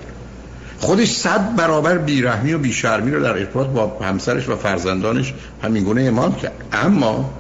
خودش 0.79 1.13
صد 1.13 1.57
برابر 1.57 1.99
بیرحمی 1.99 2.53
و 2.53 2.59
بیشرمی 2.59 3.11
رو 3.11 3.23
در 3.23 3.39
ارتباط 3.39 3.67
با 3.67 3.99
همسرش 4.05 4.49
و 4.49 4.57
فرزندانش 4.57 5.35
همین 5.63 5.85
گونه 5.85 6.01
اعمال 6.01 6.33
کرد. 6.33 6.65
اما 6.73 7.31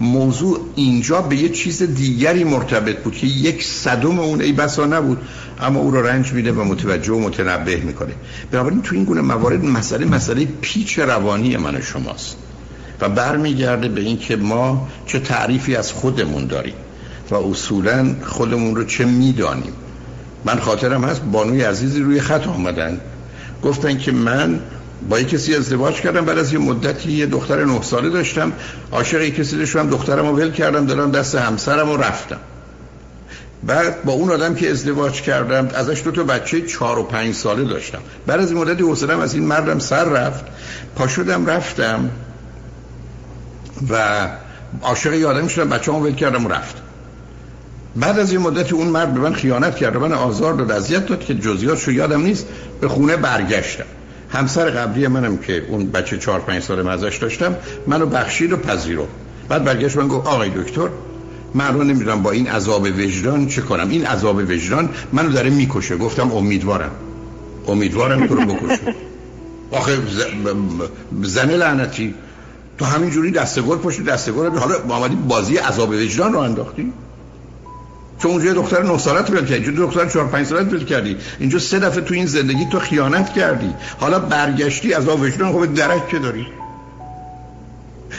موضوع 0.00 0.60
اینجا 0.76 1.22
به 1.22 1.36
یه 1.36 1.48
چیز 1.48 1.82
دیگری 1.82 2.44
مرتبط 2.44 3.02
بود 3.02 3.14
که 3.14 3.26
یک 3.26 3.64
صدم 3.64 4.18
اون 4.18 4.40
ای 4.40 4.52
بسا 4.52 4.86
نبود 4.86 5.18
اما 5.60 5.80
او 5.80 5.90
رو 5.90 6.06
رنج 6.06 6.32
میده 6.32 6.52
و 6.52 6.64
متوجه 6.64 7.12
و 7.12 7.18
متنبه 7.18 7.76
می‌کنه. 7.76 8.12
بنابراین 8.50 8.82
تو 8.82 8.94
این 8.94 9.04
گونه 9.04 9.20
موارد 9.20 9.64
مسئله 9.64 10.06
مسئله 10.06 10.48
پیچ 10.60 10.98
روانی 10.98 11.56
من 11.56 11.80
شماست 11.80 12.36
و 13.00 13.08
برمیگرده 13.08 13.88
به 13.88 14.00
این 14.00 14.18
که 14.18 14.36
ما 14.36 14.88
چه 15.06 15.18
تعریفی 15.18 15.76
از 15.76 15.92
خودمون 15.92 16.46
داریم 16.46 16.74
و 17.30 17.34
اصولا 17.34 18.14
خودمون 18.22 18.76
رو 18.76 18.84
چه 18.84 19.04
می‌دانیم. 19.04 19.72
من 20.44 20.58
خاطرم 20.58 21.04
هست 21.04 21.22
بانوی 21.22 21.62
عزیزی 21.62 22.00
روی 22.00 22.20
خط 22.20 22.48
آمدن. 22.48 23.00
گفتن 23.62 23.98
که 23.98 24.12
من 24.12 24.60
با 25.08 25.20
یک 25.20 25.28
کسی 25.28 25.54
ازدواج 25.54 25.94
کردم 25.94 26.24
بعد 26.24 26.38
از 26.38 26.52
یه 26.52 26.58
مدتی 26.58 27.12
یه 27.12 27.26
دختر 27.26 27.64
نه 27.64 27.82
ساله 27.82 28.10
داشتم. 28.10 28.52
عاشق 28.92 29.22
یک 29.22 29.36
کسی 29.36 29.58
داشتم 29.58 29.90
دخترم 29.90 30.26
رو 30.26 30.36
ول 30.36 30.50
کردم 30.50 30.86
دارم 30.86 31.10
دست 31.10 31.34
همسرم 31.34 31.90
رو 31.90 31.96
رفتم. 31.96 32.40
بعد 33.62 34.04
با 34.04 34.12
اون 34.12 34.30
آدم 34.30 34.54
که 34.54 34.70
ازدواج 34.70 35.22
کردم 35.22 35.68
ازش 35.74 36.02
دو 36.04 36.10
تا 36.10 36.22
بچه 36.22 36.60
چهار 36.60 36.98
و 36.98 37.02
پنج 37.02 37.34
ساله 37.34 37.64
داشتم. 37.64 37.98
بعد 38.26 38.40
از 38.40 38.50
این 38.50 38.60
مدتی 38.60 38.82
حوصلم 38.82 39.20
از 39.20 39.34
این 39.34 39.44
مردم 39.46 39.78
سر 39.78 40.04
رفت. 40.04 40.44
پا 40.96 41.08
شدم 41.08 41.46
رفتم 41.46 42.10
و 43.90 44.28
عاشق 44.82 45.12
یه 45.12 45.26
آدمی 45.26 45.50
شدم 45.50 45.68
بچه 45.68 45.92
ول 45.92 46.14
کردم 46.14 46.46
و 46.46 46.48
رفت. 46.48 46.76
بعد 47.96 48.18
از 48.18 48.32
این 48.32 48.40
مدتی 48.40 48.74
اون 48.74 48.86
مرد 48.86 49.14
به 49.14 49.20
من 49.20 49.34
خیانت 49.34 49.76
کرد 49.76 49.96
من 49.96 50.12
آزار 50.12 50.54
داد 50.54 50.70
اذیت 50.70 51.06
داد 51.06 51.20
که 51.20 51.34
جزئیاتش 51.34 51.88
یادم 51.88 52.20
نیست 52.20 52.46
به 52.80 52.88
خونه 52.88 53.16
برگشتم. 53.16 53.84
همسر 54.32 54.70
قبلی 54.70 55.06
منم 55.06 55.36
که 55.36 55.66
اون 55.68 55.90
بچه 55.90 56.18
چهار 56.18 56.40
پنج 56.40 56.62
ساله 56.62 56.90
ازش 56.90 57.16
داشتم 57.16 57.56
منو 57.86 58.06
بخشید 58.06 58.52
و 58.52 58.56
پذیرو 58.56 59.06
بعد 59.48 59.64
برگشت 59.64 59.96
من 59.96 60.08
گفت 60.08 60.26
آقای 60.26 60.50
دکتر 60.50 60.88
من 61.54 61.74
رو 61.74 61.84
نمی‌دونم 61.84 62.22
با 62.22 62.30
این 62.30 62.46
عذاب 62.46 62.82
وجدان 62.82 63.46
چه 63.46 63.62
کنم. 63.62 63.88
این 63.88 64.06
عذاب 64.06 64.36
وجدان 64.36 64.88
منو 65.12 65.32
داره 65.32 65.50
می‌کشه. 65.50 65.96
گفتم 65.96 66.32
امیدوارم. 66.32 66.90
امیدوارم 67.68 68.26
تو 68.26 68.34
رو 68.34 68.46
بکشه. 68.46 68.94
آخه 69.70 69.98
زن 71.22 71.50
لعنتی. 71.50 72.14
تو 72.78 72.84
همینجوری 72.84 73.30
دستگل 73.30 73.76
پشت 73.76 74.04
دستگل 74.04 74.58
حالا 74.58 74.74
محمدی 74.88 75.14
بازی 75.16 75.56
عذاب 75.56 75.90
وجدان 75.90 76.32
رو 76.32 76.38
انداختی؟ 76.38 76.92
چون 78.22 78.30
اونجا 78.30 78.52
دختر 78.52 78.82
9 78.82 78.98
سالت 78.98 79.30
ول 79.30 79.46
کردی. 79.46 79.54
اینجا 79.54 79.86
دختر 79.86 80.06
4 80.06 80.26
5 80.26 80.46
سالت 80.46 80.72
ول 80.72 80.84
کردی. 80.84 81.16
اینجا 81.38 81.58
سه 81.58 81.78
دفعه 81.78 82.00
تو 82.00 82.14
این 82.14 82.26
زندگی 82.26 82.66
تو 82.72 82.78
خیانت 82.78 83.32
کردی. 83.32 83.74
حالا 83.98 84.18
برگشتی 84.18 84.94
از 84.94 85.08
وجدان 85.08 85.52
خب 85.52 85.74
درک 85.74 86.08
که 86.08 86.18
داری؟ 86.18 86.46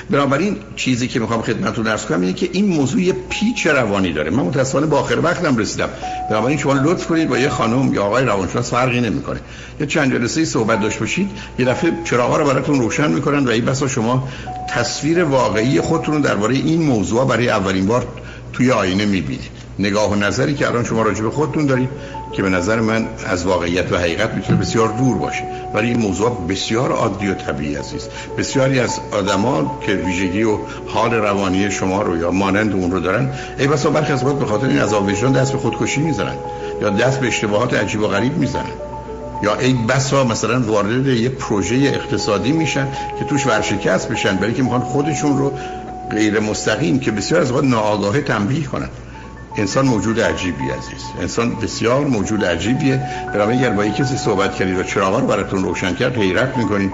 بنابراین 0.10 0.56
چیزی 0.76 1.08
که 1.08 1.20
می‌خوام 1.20 1.42
خدمتتون 1.42 1.88
عرض 1.88 2.06
کنم 2.06 2.22
اینه 2.22 2.34
که 2.34 2.50
این 2.54 2.66
موضوع 2.66 3.02
یه 3.02 3.16
پیچ 3.30 3.68
روانی 3.68 4.14
داره. 4.14 4.30
من 4.30 4.44
متاسفانه 4.44 4.86
با 4.86 5.00
آخر 5.00 5.20
وقتم 5.20 5.58
رسیدم. 5.58 5.90
بنابراین 6.30 6.58
شما 6.58 6.74
لطف 6.74 7.08
کنید 7.08 7.30
با 7.30 7.38
یه 7.38 7.50
خانم 7.50 7.94
یا 7.94 8.04
آقای 8.04 8.26
روانشناس 8.26 8.70
فرقی 8.70 9.02
نمی‌کنه. 9.02 9.40
یه 9.80 9.86
چند 9.86 10.14
جلسه 10.14 10.46
صحبت 10.46 10.82
داشت 10.82 11.00
باشید. 11.00 11.30
یه 11.60 11.66
دفعه 11.66 11.92
چراغا 12.04 12.38
رو 12.38 12.46
براتون 12.46 12.80
روشن 12.80 13.12
می‌کنن 13.12 13.48
و 13.48 13.50
این 13.50 13.66
بسا 13.66 13.88
شما 13.88 14.28
تصویر 14.70 15.24
واقعی 15.24 15.82
خودتون 15.82 16.16
رو 16.16 16.22
درباره 16.22 16.56
این 16.56 16.82
موضوع 16.82 17.28
برای 17.28 17.50
اولین 17.50 17.86
بار 17.86 18.08
توی 18.54 18.72
آینه 18.72 19.06
می‌بینید. 19.06 19.61
نگاه 19.82 20.12
و 20.12 20.16
نظری 20.16 20.54
که 20.54 20.68
الان 20.68 20.84
شما 20.84 21.02
راجع 21.02 21.24
به 21.24 21.30
خودتون 21.30 21.66
دارید 21.66 21.90
که 22.32 22.42
به 22.42 22.50
نظر 22.50 22.80
من 22.80 23.08
از 23.26 23.46
واقعیت 23.46 23.92
و 23.92 23.98
حقیقت 23.98 24.34
می‌تونه 24.34 24.60
بسیار 24.60 24.88
دور 24.88 25.18
باشه. 25.18 25.44
ولی 25.74 25.88
این 25.88 26.00
موضوع 26.00 26.48
بسیار 26.50 26.92
عادی 26.92 27.28
و 27.28 27.34
طبیعی 27.34 27.76
عزیز. 27.76 28.08
بسیاری 28.38 28.80
از 28.80 29.00
آدما 29.12 29.80
که 29.86 29.92
ویژگی 29.92 30.44
و 30.44 30.58
حال 30.88 31.14
روانی 31.14 31.72
شما 31.72 32.02
رو 32.02 32.18
یا 32.18 32.32
مانند 32.32 32.74
اون 32.74 32.92
رو 32.92 33.00
دارن 33.00 33.30
ای 33.58 33.68
بسا 33.68 33.90
برخی 33.90 34.14
از 34.14 34.24
به 34.24 34.46
خاطر 34.46 34.68
این 34.68 34.80
عذاب 34.80 35.08
وجدان 35.08 35.32
دست 35.32 35.52
به 35.52 35.58
خودکشی 35.58 36.02
می‌زنن 36.02 36.36
یا 36.82 36.90
دست 36.90 37.20
به 37.20 37.28
اشتباهات 37.28 37.74
عجیب 37.74 38.02
و 38.02 38.08
غریب 38.08 38.38
می‌زنن. 38.38 38.72
یا 39.44 39.56
ای 39.56 39.74
بسا 39.74 40.24
مثلا 40.24 40.62
وارد 40.62 41.08
یه 41.08 41.30
پروژه 41.30 41.76
اقتصادی 41.76 42.52
میشن 42.52 42.88
که 43.20 43.26
توش 43.26 43.48
ورشکست 43.48 44.10
بشن 44.10 44.36
برای 44.36 44.54
که 44.54 44.64
می‌خوان 44.64 44.82
خودشون 44.82 45.38
رو 45.38 45.54
غیر 46.12 46.40
مستقیم 46.40 47.00
که 47.00 47.12
بسیار 47.12 47.42
از 47.42 47.52
وقت 47.52 47.64
ناآگاهه 47.64 48.22
تنبیه 48.22 48.64
کنن. 48.64 48.90
انسان 49.56 49.86
موجود 49.86 50.20
عجیبی 50.20 50.70
عزیز. 50.70 51.04
انسان 51.22 51.56
بسیار 51.56 52.06
موجود 52.06 52.46
عجیبیه. 52.46 53.02
برای 53.34 53.58
اگر 53.58 53.70
با 53.70 53.86
کسی 53.86 54.18
صحبت 54.18 54.56
کردید 54.56 54.78
و 54.78 54.84
چراغا 54.84 55.20
رو 55.20 55.28
براتون 55.28 55.64
روشن 55.64 55.96
کرد 55.96 56.18
حیرت 56.18 56.58
می‌کنید 56.58 56.92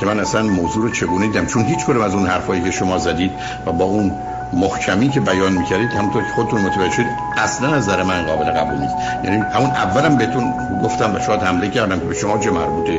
که 0.00 0.06
من 0.06 0.20
اصلا 0.20 0.42
موضوع 0.42 0.82
رو 0.82 0.90
چگونه 0.90 1.26
دیدم. 1.26 1.46
چون 1.46 1.64
هیچ 1.64 1.86
کدوم 1.86 2.02
از 2.02 2.14
اون 2.14 2.26
حرفایی 2.26 2.62
که 2.62 2.70
شما 2.70 2.98
زدید 2.98 3.30
و 3.66 3.72
با 3.72 3.84
اون 3.84 4.12
محکمی 4.52 5.08
که 5.08 5.20
بیان 5.20 5.52
می‌کردید 5.52 5.90
همونطور 5.90 6.22
که 6.22 6.28
خودتون 6.28 6.60
متوجه 6.60 6.92
شدید 6.92 7.16
اصلا 7.36 7.76
نظر 7.76 8.02
من 8.02 8.26
قابل 8.26 8.44
قبول 8.44 8.78
نیست. 8.78 8.94
یعنی 9.24 9.36
همون 9.36 9.70
اولم 9.70 10.16
بهتون 10.16 10.54
گفتم 10.84 11.14
و 11.14 11.18
شاید 11.20 11.40
حمله 11.40 11.70
کردم 11.70 12.00
که 12.00 12.06
به 12.06 12.14
شما 12.14 12.38
چه 12.38 12.50
مربوطه 12.50 12.98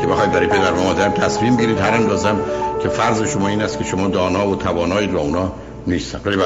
که 0.00 0.06
بخواید 0.06 0.32
برای 0.32 0.46
پدر 0.46 0.72
و 0.72 0.82
مادر 0.82 1.08
تصمیم 1.08 1.56
گیرید 1.56 1.78
هر 1.78 1.90
اندازم 1.90 2.36
که 2.82 2.88
فرض 2.88 3.22
شما 3.22 3.48
این 3.48 3.62
است 3.62 3.78
که 3.78 3.84
شما 3.84 4.08
دانا 4.08 4.48
و 4.48 4.56
توانایی 4.56 5.08
و 5.08 5.18
اونا 5.18 5.52
نیستن. 5.86 6.20
ولی 6.24 6.36
به 6.36 6.42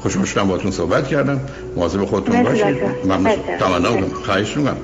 خوشم 0.00 0.24
شدم 0.24 0.48
باهاتون 0.48 0.70
صحبت 0.70 1.08
کردم. 1.08 1.40
مواظب 1.76 2.04
خودتون 2.04 2.42
باشید 2.42 2.76
ممنون. 3.04 3.36
تمنا 3.60 4.08
خواهش 4.24 4.56
می‌کنم. 4.56 4.76